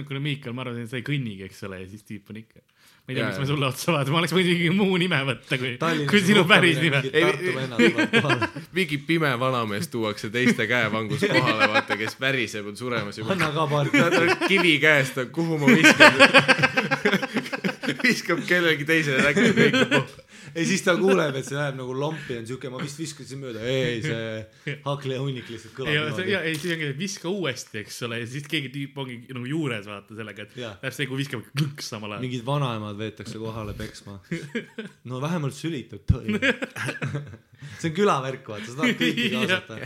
[0.00, 2.64] kuule Miikal, ma arvasin, et sa ei kõnnigi, eks ole, ja siis tüüp on ikka.
[3.06, 5.58] Ma ei tea, miks ma sulle otsa vaatan, ma oleks võinud mingi muu nime võtta,
[5.60, 5.76] kui,
[6.10, 7.04] kui sinu päris nime.
[8.76, 13.36] Mingi pime vanamees tuuakse teiste käevangus kohale, vaata, kes väriseb, on suremas juba.
[13.36, 13.92] anna ka paar.
[13.94, 16.18] tal on kivi käes, ta, kuhu ma viskan.
[18.02, 20.10] viskab kellelegi teisele äkki lõikab.
[20.56, 23.62] ei, siis ta kuuleb, et see läheb nagu lompi, on siuke, ma vist viskasin mööda,
[23.68, 26.54] ei, see haklihunnik lihtsalt ei, ja kõlab niimoodi.
[26.56, 30.46] siis ongi, viska uuesti, eks ole, ja siis keegi tüüp ongi nagu juures, vaata sellega,
[30.46, 32.26] et läheb see, kui viskab klõks samal ajal.
[32.26, 34.18] mingid vanaemad veetakse kohale peksma.
[35.10, 36.38] no vähemalt sülitud tõi.
[37.80, 39.80] see on külavärk, vaata, sa tahad kõiki kaasata.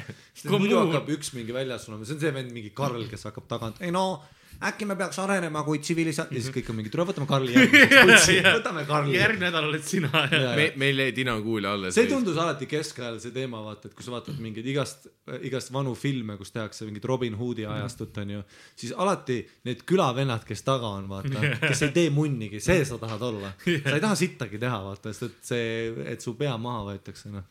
[0.55, 3.83] muidu hakkab üks mingi väljas olema, see on see vend, mingi Karl, kes hakkab tagant,
[3.83, 4.23] ei no
[4.69, 8.29] äkki me peaks arenema kui tsivilisa-, ja siis kõik on mingi, tule võtame Karli järgmiseks,
[8.59, 9.15] võtame Karli.
[9.17, 10.57] järgmine nädal oled sina ja Jaa.
[10.59, 11.95] me, meil jäi tinakuuli alles.
[11.97, 15.09] see tundus alati keskajal see teema, vaata, et kui sa vaatad mingeid igast,
[15.49, 18.43] igast vanu filme, kus tehakse mingit Robin Hoodi ajastut, onju,
[18.77, 23.25] siis alati need külavennad, kes taga on, vaata, kes ei tee munnigi, see sa tahad
[23.33, 23.55] olla.
[23.87, 25.67] sa ei taha sittagi teha, vaata, sest et see,
[26.13, 27.49] et su pea maha võetakse, noh,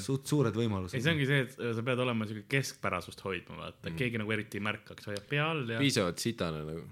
[0.00, 1.10] suht suured ei, võimalused see.
[1.12, 4.64] ongi see, et sa pead olema siuke keskpärasust hoidma, vaata mm., keegi nagu eriti ei
[4.64, 5.80] märkaks, hoiab pea all ja.
[5.82, 6.84] piisavalt sitane nagu.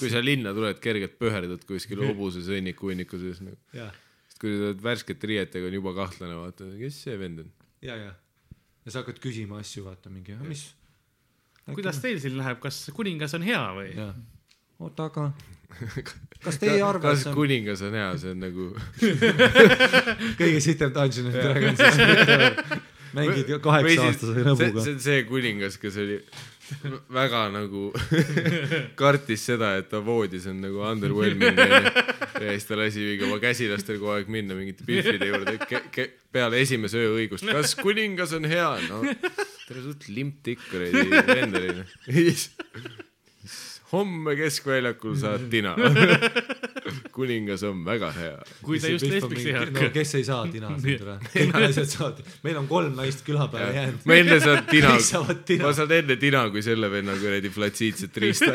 [0.00, 3.60] Kui sa linna tuled, kergelt pöherdad kuskil hobuse sõnniku hunniku sees nagu.
[3.76, 3.92] jah,
[4.40, 7.52] kui sa oled värskete riietega, on juba kahtlane, vaata, kes see vend on.
[7.84, 10.64] ja, ja, ja sa hakkad küsima asju, vaata mingi, mis.
[11.68, 13.92] kuidas teil siin läheb, kas kuningas on hea või?
[14.78, 15.30] oota, aga
[16.44, 18.68] kas teie see on kuningas on hea, see on nagu
[20.40, 21.82] kõige sitem Dungeon and Dragons,
[23.18, 24.94] mängid kaheksa aastase see, nõbuga see.
[24.94, 26.20] on see kuningas, kes oli
[27.16, 27.88] väga nagu
[29.00, 31.92] kartis seda, et ta voodis on nagu underwhelming onju.
[32.44, 36.06] ja siis ta lasi mingi oma käsilastel kogu aeg minna mingite pihvide juurde ke, ke,
[36.32, 37.48] peale esimese öö õigust.
[37.48, 38.70] kas kuningas on hea?
[38.86, 39.02] no
[39.64, 41.96] tere suht limp tikk kuradi vend oli noh.
[43.92, 45.76] Homme keskväljakul saad tina.
[47.18, 48.36] kuningas on väga hea.
[48.62, 49.88] kui ta just lesbiks ei no hakka.
[49.94, 53.74] kes ei saa tina siin tule, kõik naised saavad, meil on kolm naist küla peale
[53.74, 54.06] jäänud.
[54.08, 54.94] ma enne saan tina
[55.64, 58.52] ma saan enne tina kui selle venna kuradi flatsiitset riista.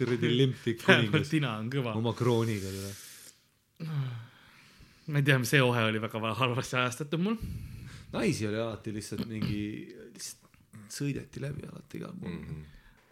[0.00, 1.94] kuradi limpik kuningas tina on kõva.
[2.00, 3.90] oma krooniga tule.
[5.06, 7.38] ma ei tea, see ohe oli väga halvasti ajastatud mul.
[8.16, 9.62] naisi oli alati lihtsalt mingi,
[10.90, 12.64] lihtsalt sõideti läbi alati igal pool mm.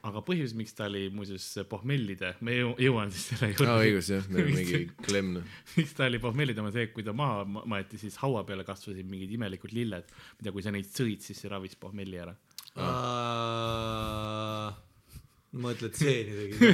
[0.08, 4.10] aga põhjus, miks ta oli muuseas pohmellide, ma jõu- jõuan siis selle juurde aa, õigus
[4.12, 5.44] jah, meil on mingi klemm noh.
[5.76, 8.64] miks ta oli pohmellide, on see, et kui ta maha ma- maeti, siis haua peale
[8.66, 10.06] kasvasid mingid imelikud lilled,
[10.40, 12.34] mida kui sa neid sõid, siis see ravis pohmelli ära.
[12.78, 12.88] -hmm.
[15.58, 16.72] mõtled seeni tegi,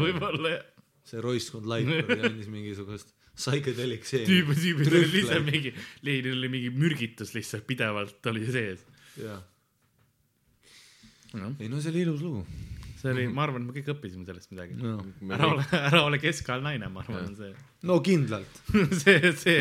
[0.00, 0.68] võib-olla jah.
[1.10, 3.08] see roiskond Lightbird andis mingisugust
[3.40, 4.42] psychedelic seeni.
[4.44, 5.12] oli Trühvleid.
[5.14, 5.72] lihtsalt mingi,
[6.06, 8.84] Leinil oli mingi mürgitus lihtsalt pidevalt oli sees.
[9.20, 9.40] jah,
[11.38, 12.42] noh, ei no see oli ilus lugu.
[13.00, 14.74] see oli, ma arvan, et me kõik õppisime sellest midagi.
[14.80, 14.96] no,
[15.32, 17.52] ära ole, ära ole keskajal naine, ma arvan, on see,
[17.88, 18.60] no kindlalt.
[19.04, 19.56] see, see,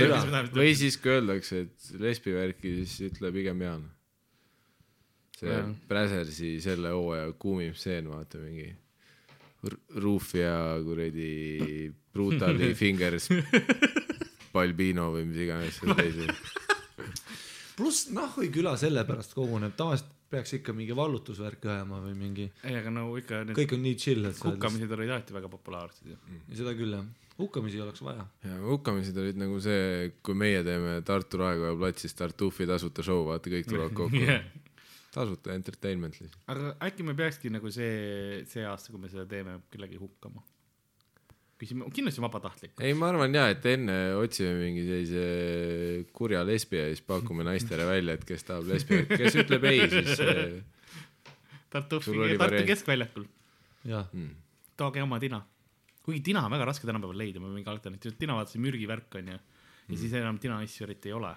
[0.56, 3.86] või siis kui öeldakse, et lesbi värki, siis ütle pigem Jaan.
[5.40, 5.70] see Jah.
[5.88, 8.68] Bräsersi selle hooaja kuumim stseen, vaata mingi
[9.70, 13.30] R- Rufia kuradi Brutali Fingers
[14.54, 16.28] Balbino või mis iganes seal teise.
[17.80, 22.92] pluss Nahhui küla sellepärast koguneb, tavaliselt peaks ikka mingi vallutusvärk ajama või mingi, ei, aga
[22.94, 26.16] no ikka kõik on nii chill, et hukkamised olid alati väga populaarsed ju.
[26.16, 27.06] lihtsalt- seda küll jah,
[27.40, 28.28] hukkamisi oleks vaja.
[28.46, 33.50] ja hukkamised olid nagu see, kui meie teeme Tartu Raekoja platsis Tartufi tasuta show, vaata
[33.50, 34.44] kõik tulevad kokku Yeah.
[35.16, 36.38] tasuta entertainment lihtsalt.
[36.54, 40.44] aga äkki me peakski nagu see, see aasta, kui me seda teeme, kellegi hukkama?
[41.60, 42.74] küsime, kindlasti vabatahtlik.
[42.80, 45.24] ei, ma arvan ja, et enne otsime mingi sellise
[46.16, 50.24] kurja lesbi ja siis pakume naistele välja, et kes tahab lesbi, kes ütleb ei, siis
[50.24, 50.44] äh,
[51.74, 53.28] Tartu, Tartu keskväljakul,
[53.92, 54.32] jah, mm.
[54.80, 55.44] tooge oma tina.
[56.06, 59.36] kuigi tina on väga raske tänapäeval leida, ma mingi alternatiiv, tina vaata see mürgivärk on
[59.36, 59.38] ju.
[59.90, 61.36] ja siis enam tina asju eriti ei ole.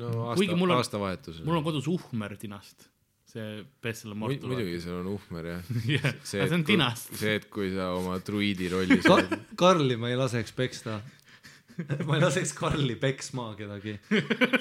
[0.00, 1.44] no aasta mul, on- aastavahetusel.
[1.46, 2.88] mul on kodus uhmer tinast,
[3.34, 4.52] see Bessel Mortal.
[4.52, 5.74] muidugi, seal on uhmer jah.
[5.96, 7.12] jah, aga see on tinast.
[7.18, 11.00] see, et kui sa oma druiidi rollis Ka oled, Karli ma ei laseks peksta.
[12.06, 13.96] ma ei laseks Karli peksma kedagi,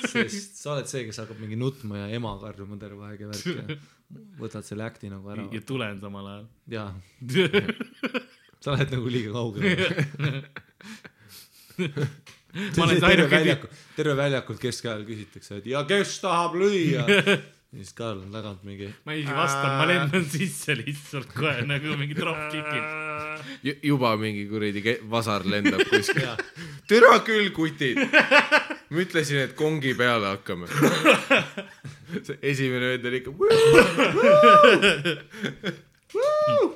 [0.09, 3.51] sest sa oled see, kes hakkab mingi nutma ja ema karjuma terve aeg ja värk
[3.53, 3.81] ja
[4.39, 5.45] võtad selle äkti nagu ära.
[5.53, 6.45] ja tulen samal ajal.
[6.73, 6.89] jaa,
[8.63, 9.69] sa lähed nagu liiga kaugele.
[11.77, 17.05] ma olen see terve ainuke terve väljakult keskajal küsitakse, et ja kes tahab lüüa.
[17.73, 18.87] Ja siis Karl on tagant mingi.
[19.05, 22.83] ma isegi vastan, ma lendan sisse lihtsalt kohe nagu mingi dropkick'il.
[23.81, 26.29] juba mingi kuradi vasar lendab kuskil.
[26.87, 27.97] türa küll, kutid.
[28.89, 30.67] ma ütlesin, et kongi peale hakkame.
[32.27, 33.31] see esimene vend oli ikka.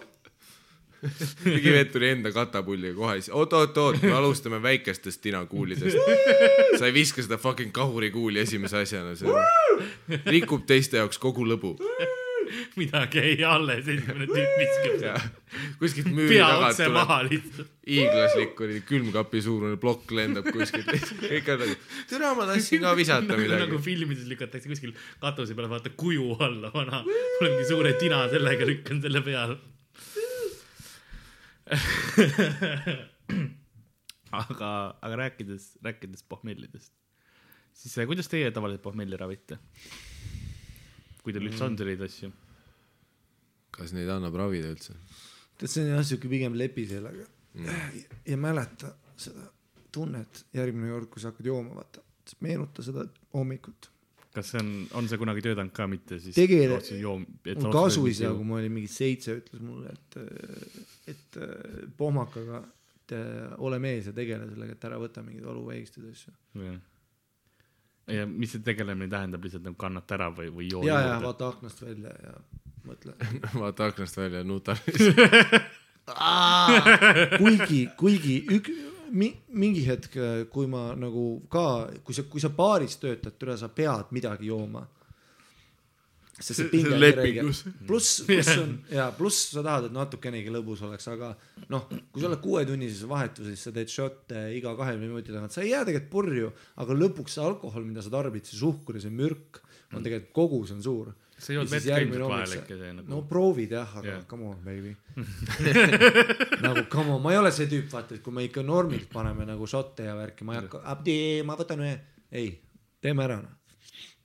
[1.94, 5.98] tuli enda katapulliga kohe, siis oot, oot, oot, me alustame väikestest tinakuulidest.
[6.80, 11.76] sa ei viska seda fucking kahurikuuli esimese asjana, see rikub teiste jaoks kogu lõbu.
[12.80, 15.30] midagi ei alles, esimene tüüp viskab
[15.82, 20.90] kuskilt müüri tagant tuleb hiiglaslik kuradi külmkapi suurune plokk lendab kuskilt,
[21.22, 21.78] kõik on nagu,
[22.10, 23.82] türa ma tahtsin ka visata nagu midagi.
[23.86, 28.70] filmides lükatakse kuskil katuse peale, vaata kuju alla vana, mul on mingi suure tina sellega,
[28.70, 29.60] lükkan selle peale.
[34.42, 36.94] aga, aga rääkides, rääkides pohmellidest,
[37.76, 39.56] siis eh, kuidas teie tavaliselt pohmelli ravite?
[41.24, 42.30] kui teil üldse on selliseid asju?
[43.78, 44.94] kas neid annab ravida üldse?
[45.58, 47.26] tead, see on jah siuke pigem lepi sellega
[47.58, 47.68] mm..
[48.32, 48.90] ja mäleta
[49.20, 49.44] seda
[49.98, 52.04] tunnet järgmine kord, kui sa hakkad jooma, vaata,
[52.44, 53.90] meenuta seda hommikut.
[54.36, 58.34] Kas see on, on see kunagi töötanud ka, mitte siis otseselt joom- et mul kasuisa,
[58.36, 60.20] kui ma olin mingi seitse, ütles mulle, et,
[61.14, 62.62] et äh, pohmakaga,
[62.98, 66.36] et äh, ole mees ja tegele sellega, et ära võta mingeid valuvaigistuid asju.
[68.14, 71.50] ja mis see tegelemine tähendab, lihtsalt nagu kannata ära või, või joo ja, ja vaata
[71.56, 72.38] aknast välja ja
[72.88, 73.16] mõtle.
[73.64, 74.78] vaata aknast välja, nuta.
[77.42, 78.70] kuigi, kuigi ük,
[79.12, 80.20] mi, mingi hetk,
[80.52, 81.66] kui ma nagu ka,
[82.06, 84.86] kui sa, kui sa baaris töötad, tule sa pead midagi jooma.
[86.38, 87.42] sest see pinge on kerge.
[87.42, 87.64] pluss,
[88.28, 91.32] pluss on ja pluss sa tahad, et natukenegi lõbus oleks, aga
[91.74, 95.72] noh, kui sa oled kuuetunnises vahetuses, sa teed šotte iga kahekümne minuti tagant, sa ei
[95.72, 96.52] jää tegelikult purju,
[96.84, 99.64] aga lõpuks see alkohol, mida sa tarbid, see suhkur ja see mürk
[99.96, 101.16] on tegelikult kogus on suur.
[101.38, 104.26] Sa jood vett ka ilmselt vahel ikka see nagu no proovid jah, aga yeah.
[104.30, 104.96] come on baby
[106.66, 109.46] nagu come on, ma ei ole see tüüp, vaata, et kui me ikka normilt paneme
[109.46, 111.94] nagu šotte ja värki, ma ei hakka, abdi, ma võtan ühe,
[112.42, 112.52] ei,
[113.04, 113.54] teeme ära noh.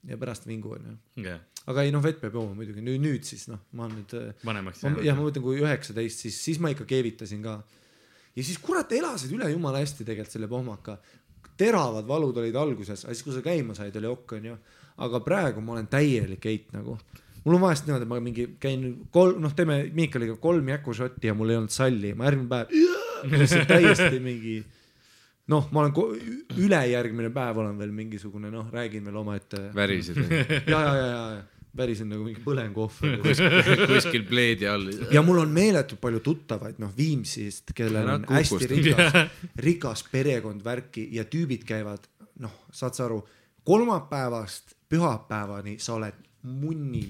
[0.09, 0.97] ja pärast vingu onju.
[1.29, 4.17] jah, aga ei noh, vett peab jooma muidugi, nüüd, nüüd siis noh, ma nüüd,
[4.49, 7.61] vanemaks jah, ma mõtlen, kui üheksateist, siis, siis ma ikka keevitasin ka.
[8.33, 10.97] ja siis kurat elasid üle jumala hästi tegelikult selle pohmaka.
[11.61, 14.57] teravad valud olid alguses, aga siis, kui sa käima said, oli ok onju.
[14.97, 16.99] Aga praegu ma olen täielik eit nagu.
[17.45, 21.35] mul on vahest niimoodi, et ma mingi käin kolm, noh, teeme Miikaliga kolm jäkušotti ja
[21.35, 22.77] mul ei olnud salli, ma järgmine päev
[23.33, 24.61] lihtsalt täiesti mingi
[25.51, 25.95] noh, ma olen
[26.59, 29.71] ülejärgmine päev olen veel mingisugune noh, räägin veel omaette.
[29.75, 31.43] Värised ja, ja, ja, ja, ja
[31.77, 33.21] päriselt nagu mingi põlenguohver
[33.89, 34.91] kuskil pleedi all.
[35.13, 39.17] ja mul on meeletult palju tuttavaid, noh Viimsist, kellel on hästi rikas,
[39.67, 42.05] rikas perekond, värki ja tüübid käivad,
[42.45, 43.23] noh, saad sa aru,
[43.65, 47.03] kolmapäevast pühapäevani sa oled munni,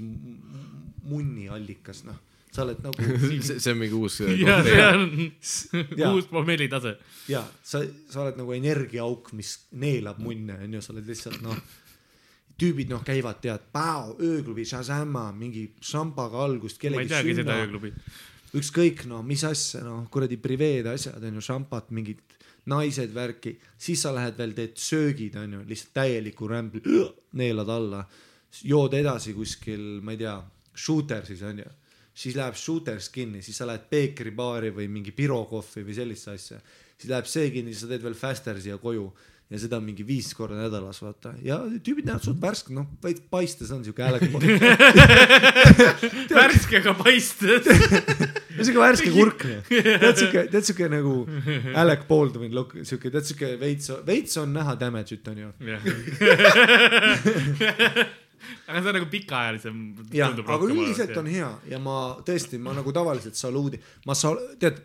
[1.09, 2.19] munni allikas, noh,
[2.53, 3.07] sa oled nagu
[3.47, 6.99] see see on mingi uus ja see on uus pommelli tase.
[7.33, 7.81] ja sa,
[8.13, 11.57] sa oled nagu energiaauk, mis neelab munne, onju, sa oled lihtsalt noh,
[12.61, 17.95] tüübid noh, käivad, tead, Pao, ööklubi, Shazama, mingi šampaga algust, ma ei teagi seda ööklubi.
[18.61, 22.21] ükskõik noh, mis asja, noh kuradi priveed asjad on ju, šampat, mingid
[22.71, 26.83] naised, värki, siis sa lähed veel teed söögid on ju, lihtsalt täieliku rämbli,
[27.39, 28.03] neelad alla,
[28.63, 30.37] jood edasi kuskil, ma ei tea,
[30.75, 31.73] shooter'is on ju,
[32.15, 36.61] siis läheb shooters kinni, siis sa lähed beekribaari või mingi pirokohvi või sellist asja,
[36.97, 39.07] siis läheb see kinni, siis sa teed veel faster'i siia koju
[39.53, 43.73] ja seda mingi viis korda nädalas vaata ja tüübid näevad suht värsked, noh veits paistes
[43.75, 44.31] on siuke häälega
[46.39, 47.69] värskega paistes.
[48.63, 51.15] siuke värske kurk, tead siuke, tead siuke nagu
[51.83, 55.49] Alec Baldwin look, siuke, tead siuke veits, veits on näha damage'it onju.
[58.73, 59.77] aga see on nagu pikaajalisem.
[60.17, 63.77] jah, aga üldiselt on hea ja ma tõesti, ma nagu tavaliselt saluudi,
[64.09, 64.81] ma sa-, tead,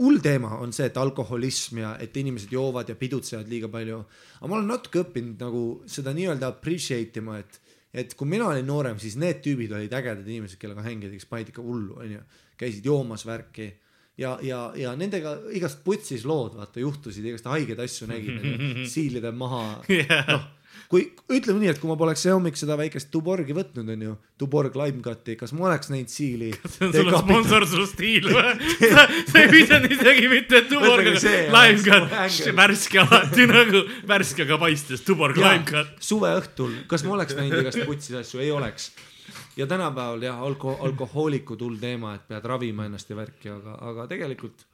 [0.00, 3.98] hull teema on see, et alkoholism ja et inimesed joovad ja pidutsevad liiga palju.
[4.40, 7.60] aga ma olen natuke õppinud nagu seda nii-öelda appreciate ima, et,
[7.92, 11.52] et kui mina olin noorem, siis need tüübid olid ägedad inimesed, kellega hängida, kes panid
[11.52, 12.24] ikka hullu, onju.
[12.58, 13.72] käisid joomas värki.
[14.20, 18.42] Ja, ja, ja nendega igast putsis lood, vaata, juhtusid, igast haigeid asju nägid,
[18.92, 19.62] siilide maha,
[20.28, 20.50] noh
[20.92, 24.74] kui ütleme nii, et kui ma poleks see hommik seda väikest Tuborgi võtnud, onju, Tuborg
[24.76, 26.50] Limecut'i, kas ma oleks näinud siili?
[26.72, 28.72] see on sulle sponsorsusstiil või?
[28.92, 35.40] sa sa ei pidanud isegi mitte Tuborg, aga Limecut värske alati nagu värskega paistes Tuborg
[35.40, 35.96] Limecut.
[36.02, 38.92] suve õhtul, kas ma oleks näinud igast putsis asju, ei oleks.
[39.56, 44.06] ja tänapäeval jah, alko-, alkohoolikud hull teema, et pead ravima ennast ja värki, aga, aga
[44.10, 44.66] tegelikult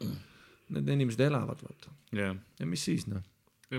[0.75, 1.93] need inimesed elavad, vaata.
[2.13, 3.23] jah, ja mis siis noh.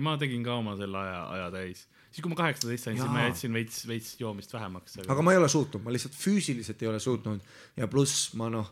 [0.02, 1.88] ma tegin ka oma selle aja, aja täis.
[2.10, 5.00] siis, kui ma kaheksateist sain, siis ma jätsin veits, veits joomist vähemaks.
[5.08, 7.44] aga ma ei ole suutnud, ma lihtsalt füüsiliselt ei ole suutnud
[7.78, 8.72] ja pluss ma noh,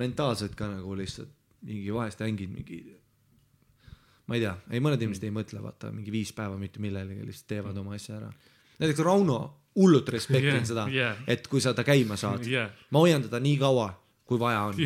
[0.00, 1.34] mentaalselt ka nagu lihtsalt
[1.66, 2.82] mingi vahest hängin mingi.
[4.28, 7.48] ma ei tea, ei mõned inimesed ei mõtle, vaata mingi viis päeva mitte millelegi, lihtsalt
[7.54, 8.32] teevad oma asja ära.
[8.78, 9.38] näiteks Rauno,
[9.78, 13.40] hullult respektin yeah, seda yeah., et kui sa ta käima saad jah, ma hoian teda
[13.42, 13.90] nii kaua,
[14.28, 14.76] kui vaja on.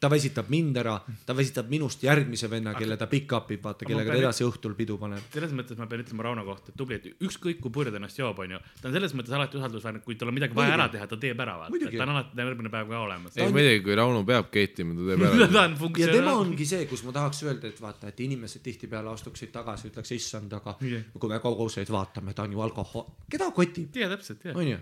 [0.00, 3.86] ta väsitab mind ära, ta väsitab minust järgmise venna, kelle ta pick up ib, vaata,
[3.88, 5.24] kellega ta edasi õhtul pidu paneb.
[5.32, 8.42] selles mõttes ma pean ütlema Rauno kohta, et tubli, et ükskõik kui purjus ennast joob,
[8.44, 11.20] onju, ta on selles mõttes alati usaldusväärne, kui tal on midagi vaja ära teha, ta
[11.20, 13.38] teeb ära, vaata, ta on alati järgmine päev ka olemas.
[13.40, 15.64] ei muidugi, kui Rauno peab keetima, ta teeb ta ära.
[15.64, 19.54] on ja tema ongi see, kus ma tahaks öelda, et vaata, et inimesed tihtipeale astuksid
[19.54, 21.08] tagasi, ütleks issand, aga Jah.
[21.16, 24.60] kui me kauguseid vaatame, ta on ju alkohol, keda kotib, jaa, täpselt, jah.
[24.60, 24.78] onju.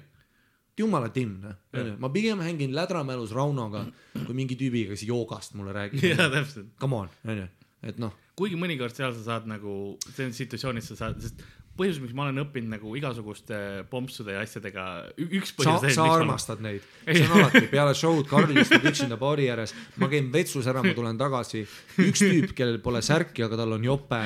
[0.78, 3.86] Jumala timm, noh, onju, ma pigem hängin lädramälus Raunoga
[4.26, 6.02] kui mingi tüübiga, kes joogast mulle räägib.
[6.04, 6.72] Jaa, täpselt.
[6.80, 7.46] Come on, onju,
[7.86, 11.44] et noh, kuigi mõnikord seal sa saad nagu, selles situatsioonis sa saad, sest
[11.76, 13.58] põhjus, miks ma olen õppinud nagu igasuguste
[13.90, 14.84] pompsude ja asjadega,
[15.26, 19.50] üks sa põhjus, sa armastad neid, see on alati peale show'd, Karl istub üksinda baari
[19.52, 21.64] ääres, ma käin vetsus ära, ma tulen tagasi,
[22.06, 24.22] üks tüüp, kellel pole särki, aga tal on jope,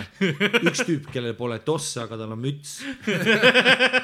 [0.62, 2.78] üks tüüp, kellel pole tosse, aga tal on müts.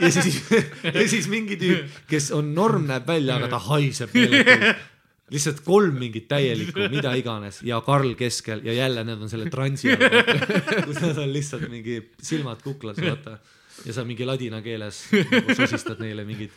[0.02, 0.42] ja siis,
[0.90, 4.84] ja siis mingi tüüp, kes on norm, näeb välja, aga ta haiseb meeletult
[5.30, 9.90] lihtsalt kolm mingit täielikku, mida iganes ja Karl keskel ja jälle need on selle transi
[9.94, 10.36] all,
[10.86, 13.38] kus nad on lihtsalt mingi silmad kuklas, vaata.
[13.84, 16.54] ja sa mingi ladina keeles nagu sosistad neile mingid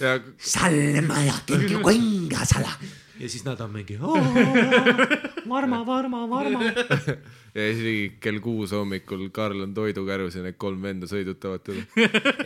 [0.00, 1.38] ja salma ja
[1.82, 2.74] konga sala
[3.20, 3.98] ja siis nad on mingi
[5.48, 6.62] Varma, Varma, Varma.
[7.54, 11.84] ja siis mingi kell kuus hommikul Karl on toidukärus ja need kolm venda sõidutavad teda.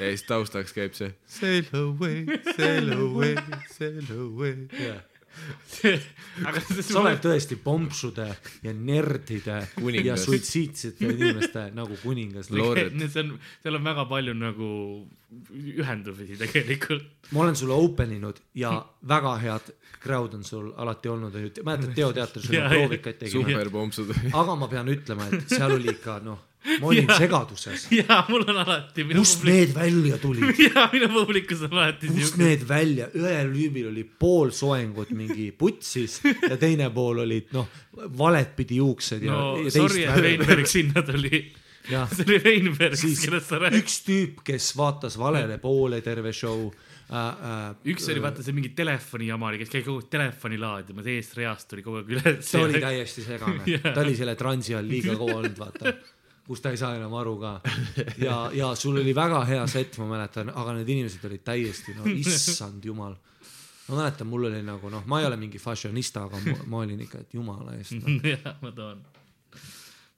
[0.01, 2.25] ja siis taustaks käib see Sail away,
[2.57, 3.37] sail away,
[3.77, 4.67] sail away.
[4.83, 5.18] aga
[6.89, 8.27] sa oled tõesti pompsude
[8.63, 10.07] ja nerdide Kuningas.
[10.07, 12.51] ja suitsiidsete inimeste nagu kuningas.
[12.51, 14.71] See on, seal on väga palju nagu
[15.53, 17.05] ühendusi tegelikult.
[17.33, 18.73] ma olen sulle open inud ja
[19.09, 21.35] väga head crowd on sul alati olnud,
[21.65, 23.53] mäletad Teo teatris Jaa, oli proovikaid tegime.
[23.53, 24.15] superpompsud.
[24.33, 26.48] aga ma pean ütlema, et seal oli ikka noh,
[26.81, 27.87] ma olin segaduses.
[27.95, 29.05] ja mul on alati.
[29.13, 30.59] kust need välja tulid?
[30.69, 36.21] ja minu publikus on alati kust need välja, ühel tüübil oli pool soengut mingi putsis
[36.25, 37.71] ja teine pool olid noh,
[38.19, 40.29] valet pidi juuksed ja, no ja sorry, et värvi.
[40.29, 41.41] Veinberg sinna tuli.
[41.89, 43.85] see oli Veinberg, siis kellest sa rääkisid.
[43.85, 47.17] üks tüüp, kes vaatas valele poole terve show äh,.
[47.17, 51.39] Äh, üks oli vaata see mingi telefonijama oli, kes käis kogu aeg telefoni laadimas, eest
[51.39, 52.43] reast tuli kogu aeg üles.
[52.45, 53.91] see oli täiesti segane Jah.
[53.95, 55.95] ta oli selle transi all liiga kaua olnud, vaata
[56.49, 57.55] kus ta ei saa enam aru ka
[58.27, 62.09] ja, ja sul oli väga hea set, ma mäletan, aga need inimesed olid täiesti no
[62.09, 63.17] issand jumal.
[63.89, 67.03] ma mäletan, mul oli nagu noh, ma ei ole mingi fashionista, aga ma, ma olin
[67.05, 68.17] ikka, et jumala eest no.
[68.33, 69.05] jah, ma toon.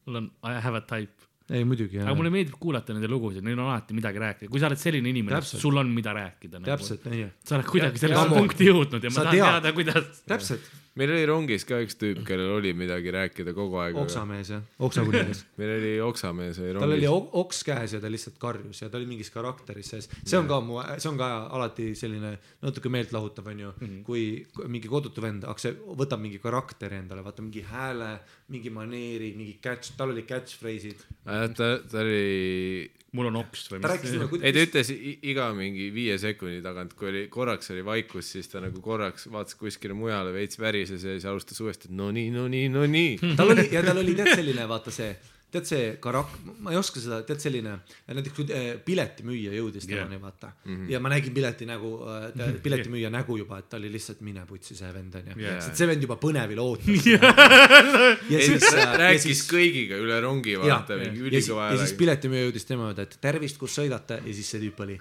[0.07, 1.27] mul on I have a type.
[1.51, 4.63] ei muidugi jah aga, mulle meeldib kuulata nende lugusid, neil on alati midagi rääkida, kui
[4.63, 6.63] sa oled selline inimene, sul on mida rääkida.
[6.71, 8.37] täpselt nii, sa oled kuidagi on.
[8.37, 9.49] punkti jõudnud ja ma tahan tead.
[9.49, 10.23] teada, kuidas.
[10.31, 13.99] täpselt, meil oli rongis ka üks tüüp, kellel oli midagi rääkida kogu aeg.
[14.01, 15.45] oksamees jah, oksakuningas.
[15.61, 17.11] meil oli oksamees oli tal oli rongis.
[17.15, 20.11] ok- oks käes ja ta lihtsalt karjus ja ta oli mingis karakteris sees.
[20.25, 23.73] see on ka mu, see on ka alati selline natuke meeltlahutav, onju,
[24.07, 24.25] kui
[24.55, 28.13] kui mingi kodutu vend võtab mingi karakteri endale, vaata mingi hääle,
[28.51, 31.07] mingi maneeri, mingi catch, tal oli catchphrase'id.
[31.25, 34.93] ta, ta oli, mul on oks või ta rääkis mis mulle, ei ta ütles
[35.33, 39.59] iga mingi viie sekundi tagant, kui oli korraks oli vaikus, siis ta nagu korraks vaatas
[39.61, 43.35] kuskile mujale veits värises ja siis alustas uuesti, et no nii, no nii, no nii.
[43.39, 45.11] tal oli ja tal oli tead selline, vaata see,
[45.51, 47.77] tead see karak-, ma ei oska seda, tead selline,
[48.09, 50.77] näiteks kui eh, piletimüüja jõudis temani, vaata mm.
[50.77, 50.91] -hmm.
[50.93, 51.93] ja ma nägin pileti nägu,
[52.67, 55.61] piletimüüja nägu juba, et ta oli lihtsalt mine putsi see vend onju yeah..
[55.67, 60.63] see vend juba põnevil ootas ja ei siis ja rääkis siis kõigiga üle rongi, ja,
[60.65, 62.01] vaata, ja, mingi ja, siis, ülikõva ja siis häälega.
[62.05, 65.01] piletimüüja jõudis tema juurde, et tervist, kus sõidate ja siis see tüüp oli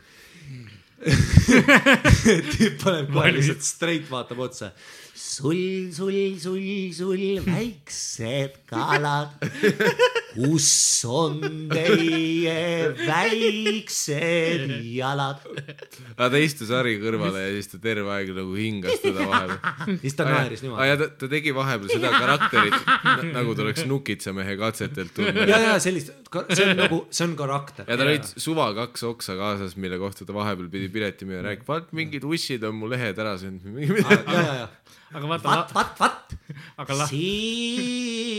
[2.54, 4.74] tüüp paneb kohe lihtsalt straight vaatab otsa.
[5.20, 9.34] sul, sul, sul, sul väiksed kalad,
[10.32, 10.70] kus
[11.04, 15.44] on teie väiksed jalad?
[16.16, 20.00] aga ta istus Harri kõrvale ja siis ta terve aeg nagu hingas teda vahepeal.
[20.06, 20.88] siis ta naeris aa niimoodi.
[20.88, 22.90] ja ta, ta tegi vahepeal seda karakterit
[23.36, 25.44] nagu ta oleks Nukitsamehe katsetelt tulnud.
[25.52, 26.16] ja, ja sellist,
[26.54, 27.90] see on nagu, see on karakter.
[27.92, 31.92] ja tal olid suva kaks oksa kaasas, mille kohta ta vahepeal pidi piletimüüja rääkima, vaat
[31.92, 33.68] mingid ussid on mu lehed ära söönud.
[33.84, 34.70] ja, ja, ja,
[35.10, 36.34] aga vaata vat,, vat, vat,
[36.84, 38.30] aga la-, siit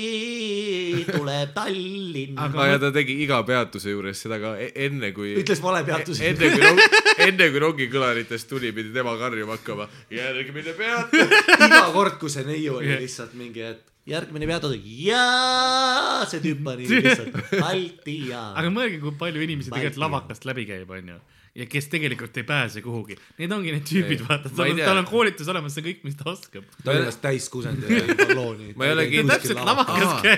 [1.11, 2.39] tuleb Tallinn.
[2.39, 5.35] Aga- ja ta tegi iga peatuse juures seda ka e- enne kui.
[5.43, 6.21] ütles vale peatuse.
[6.31, 6.81] enne kui rong,
[7.27, 9.85] enne kui rongikõlaritest tuli, pidi tema karjuma hakkama.
[10.15, 11.29] järgmine peatus.
[11.67, 14.73] iga kord, kui see neiu oli lihtsalt mingi, et järgmine peatus
[15.05, 15.25] ja
[16.31, 18.43] see tüüp pani lihtsalt Balti ja.
[18.59, 21.19] aga mõelge, kui palju inimesi tegelikult lavakast läbi käib, onju.
[21.61, 23.17] Ja kes tegelikult ei pääse kuhugi.
[23.41, 26.19] Need ongi need tüübid, vaata, tal on, tal on koolitus olemas, see on kõik, mis
[26.19, 26.69] ta oskab.
[26.81, 28.73] ta oli ennast täis kusend ja ballooni.
[28.81, 30.31] Ma ei olegi- täpselt lavakas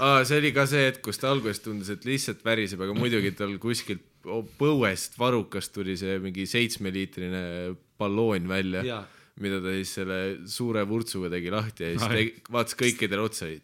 [0.00, 3.34] aa, see oli ka see, et kus ta alguses tundus, et lihtsalt väriseb, aga muidugi
[3.36, 4.04] tal kuskilt
[4.58, 7.44] põuest varrukast tuli see mingi seitsmeliitrine
[8.00, 9.04] balloon välja
[9.42, 13.56] mida ta siis selle suure vurtsuga tegi lahti ja siis tegi, vaatas kõikidele otsa ja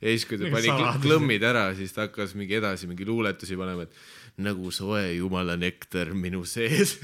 [0.00, 0.72] ja siis, kui ta pani
[1.04, 3.92] klõmmid ära, siis ta hakkas mingi edasi mingi luuletusi panema, et
[4.42, 6.96] nagu soe jumala nektar minu sees.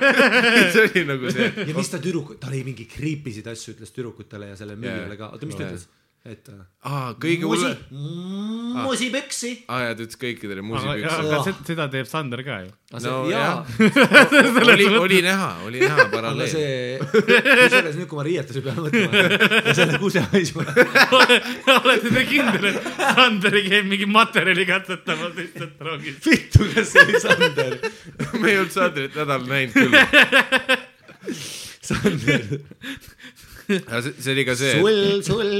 [0.72, 4.52] See oli nagu see ja mis ta tüdruk, ta oli mingi kriipisid asju ütles tüdrukutele
[4.52, 5.88] ja selle müüjale ka, oota, mis ta ütles?
[6.26, 9.50] Et äh, aa kõige musi hullem,, musipüksi.
[9.70, 10.62] aa ja ta ütles kõikidele
[11.46, 12.70] se- seda teeb Sander ka ju.
[13.04, 13.64] no jaa,
[14.72, 16.50] oli, oli näha, oli näha paralleel.
[16.50, 19.22] see, kusjuures nüüd, kui ma riietuse peale mõtlema
[19.70, 20.64] ja selle kusehaisu,
[21.78, 26.20] olete te kindel, et Sander ei käi mingi materjali katsetamas lihtsalt rongis?
[26.26, 27.78] vittu, kas see oli Sander?
[28.42, 29.94] me ei olnud Sandrit nädal näinud küll.
[31.86, 32.46] Sander,
[33.86, 35.52] aga see, see oli ka see, sul, sul,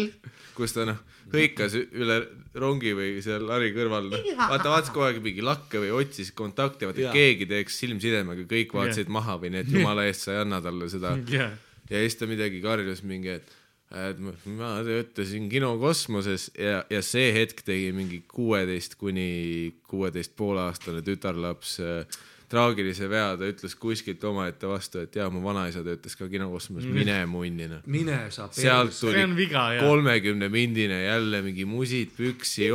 [0.57, 0.99] kus ta noh,
[1.33, 2.17] hõikas üle
[2.57, 6.89] rongi või seal Harri kõrval, noh, vaata vaatas kogu aeg mingi lakke või otsis kontakti,
[6.89, 10.43] vaata et keegi teeks silmsidemega, kõik vaatasid maha või nii, et jumala eest sa ei
[10.47, 11.15] anna talle seda.
[11.31, 11.55] jah,
[11.91, 13.57] ja siis ta midagi karjus mingi, et
[13.95, 20.35] et ma, ma töötasin kino kosmoses ja, ja see hetk tegi mingi kuueteist kuni kuueteist
[20.37, 22.19] poole aastane tütarlaps äh,
[22.51, 27.17] traagilise vea, ta ütles kuskilt omaette vastu, et jaa, mu vanaisa töötas ka kinokosmoses, mine
[27.31, 27.83] munni noh.
[27.91, 29.49] mine sa sealt tuli
[29.81, 32.69] kolmekümne mindine jälle mingi musid püksi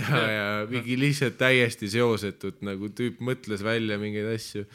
[0.00, 4.66] ja, ja mingi lihtsalt täiesti seosetult nagu tüüp mõtles välja mingeid asju.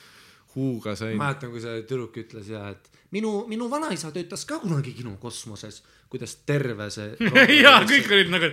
[0.55, 1.15] huuga sain.
[1.17, 5.81] mäletan, kui see tüdruk ütles ja et minu, minu vanaisa töötas ka kunagi kinokosmoses,
[6.11, 7.15] kuidas terve see
[7.63, 8.51] ja kõik olid nagu,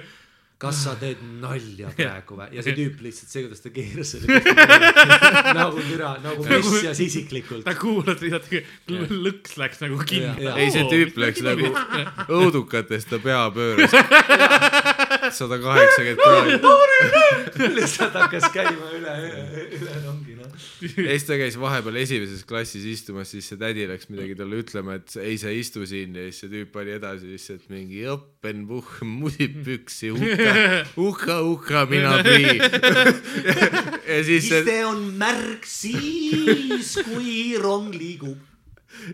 [0.58, 2.48] kas sa teed nalja praegu või?
[2.56, 4.40] ja see tüüp lihtsalt see, kuidas ta keeras selle
[5.58, 7.62] nagu türa, nagu messias isiklikult.
[7.66, 8.50] ta kuulas lihtsalt,
[9.12, 10.48] lõks läks nagu kinni.
[10.58, 11.70] Ei, see tüüp läks nagu
[12.40, 13.94] õudukatest, ta pea pööras
[15.38, 17.70] sada kaheksakümmend kraadi.
[17.78, 20.27] lihtsalt hakkas käima üle, üle, üle rongi noh.
[20.82, 24.98] Ja siis ta käis vahepeal esimeses klassis istumas, siis see tädi läks midagi talle ütlema,
[24.98, 29.60] et ei, sa istu siin ja siis see tüüp oli edasi lihtsalt mingi õppenpuhh, musib
[29.66, 30.56] püksi, uhka,
[31.04, 32.58] uhka, uhka, mina prii.
[34.12, 38.38] ja siis see, iste on märk siis, kui rong liigub.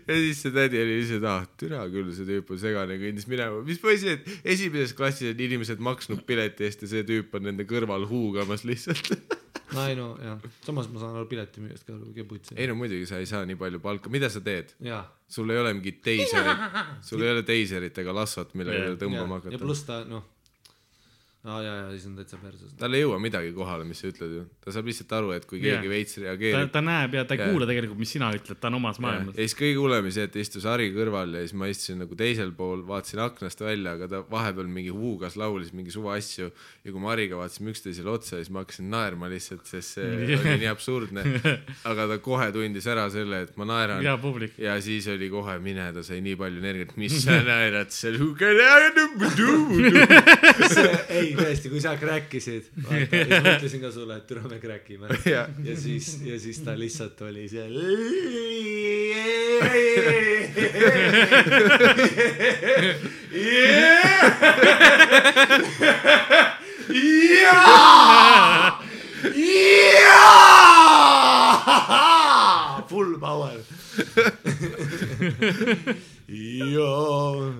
[0.07, 3.61] ja siis see tädi oli lihtsalt, ah türa küll, see tüüp on segane, kõndis minema,
[3.67, 7.67] mis poisid, et esimeses klassis on inimesed maksnud pileti eest ja see tüüp on nende
[7.69, 9.13] kõrval huugamas lihtsalt.
[9.73, 12.57] no ei no jah, samas ma saan aru piletimüüjast ka aru, kebutsi.
[12.59, 14.75] ei no muidugi sa ei saa nii palju palka, mida sa teed?
[15.27, 16.65] sul ei ole mingit teiserit,
[17.07, 18.97] sul ei ole teiserit ega lassot, millega Jah.
[19.01, 19.61] tõmbama ja hakata.
[19.63, 20.23] pluss ta noh,
[21.45, 22.71] aa ja, ja siis on täitsa perses.
[22.79, 25.59] tal ei jõua midagi kohale, mis sa ütled ju, ta saab lihtsalt aru, et kui
[25.61, 26.71] keegi veits ta, reageerib.
[26.73, 27.49] ta näeb ja ta ei Jaa.
[27.53, 29.35] kuula tegelikult, mis sina ütled, ta on omas ja maailmas.
[29.37, 32.49] siis kõige hullem oli see, et istus Harri kõrval ja siis ma istusin nagu teisel
[32.57, 37.01] pool, vaatasin aknast välja, aga ta vahepeal mingi huugas, laulis mingi suva asju ja kui
[37.03, 41.21] me Hariga vaatasime üksteisele otsa, siis ma hakkasin naerma lihtsalt, sest see oli nii absurdne.
[41.85, 44.01] aga ta kohe tundis ära selle, et ma naeran
[44.61, 48.17] ja siis oli kohe mine, ta sai nii palju energiat, mis sa naerad seal,
[51.35, 52.89] ei tõesti, kui sa rääkisid, siis ma
[53.55, 55.07] ütlesin ka sulle, et türa me räägime.
[55.35, 55.47] Jah.
[55.63, 57.75] ja siis, ja siis ta lihtsalt oli seal.
[72.87, 73.74] Full power.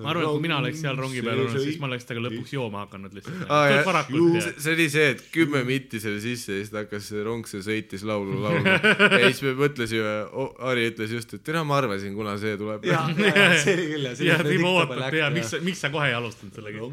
[0.02, 2.52] Ma arvan, et kui mina oleks seal rongi peal olnud, siis ma oleks temaga lõpuks
[2.56, 3.44] jooma hakanud lihtsalt.
[3.46, 3.82] Jah.
[3.86, 7.46] varakult ja see oli see, et kümme mitti selle sisse ja siis ta hakkas, rong
[7.50, 10.14] see sõitis laulu laulma ja siis me mõtlesime,
[10.60, 12.80] Harri ütles just, et tere, ma arvasin, kuna see tuleb.
[12.88, 16.56] ja, ja see oli küll ja Timo ootab ja miks, miks sa kohe ei alustanud
[16.56, 16.90] sellega.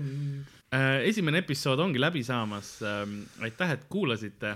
[1.10, 2.78] esimene episood ongi läbi saamas.
[3.42, 4.56] aitäh, et kuulasite.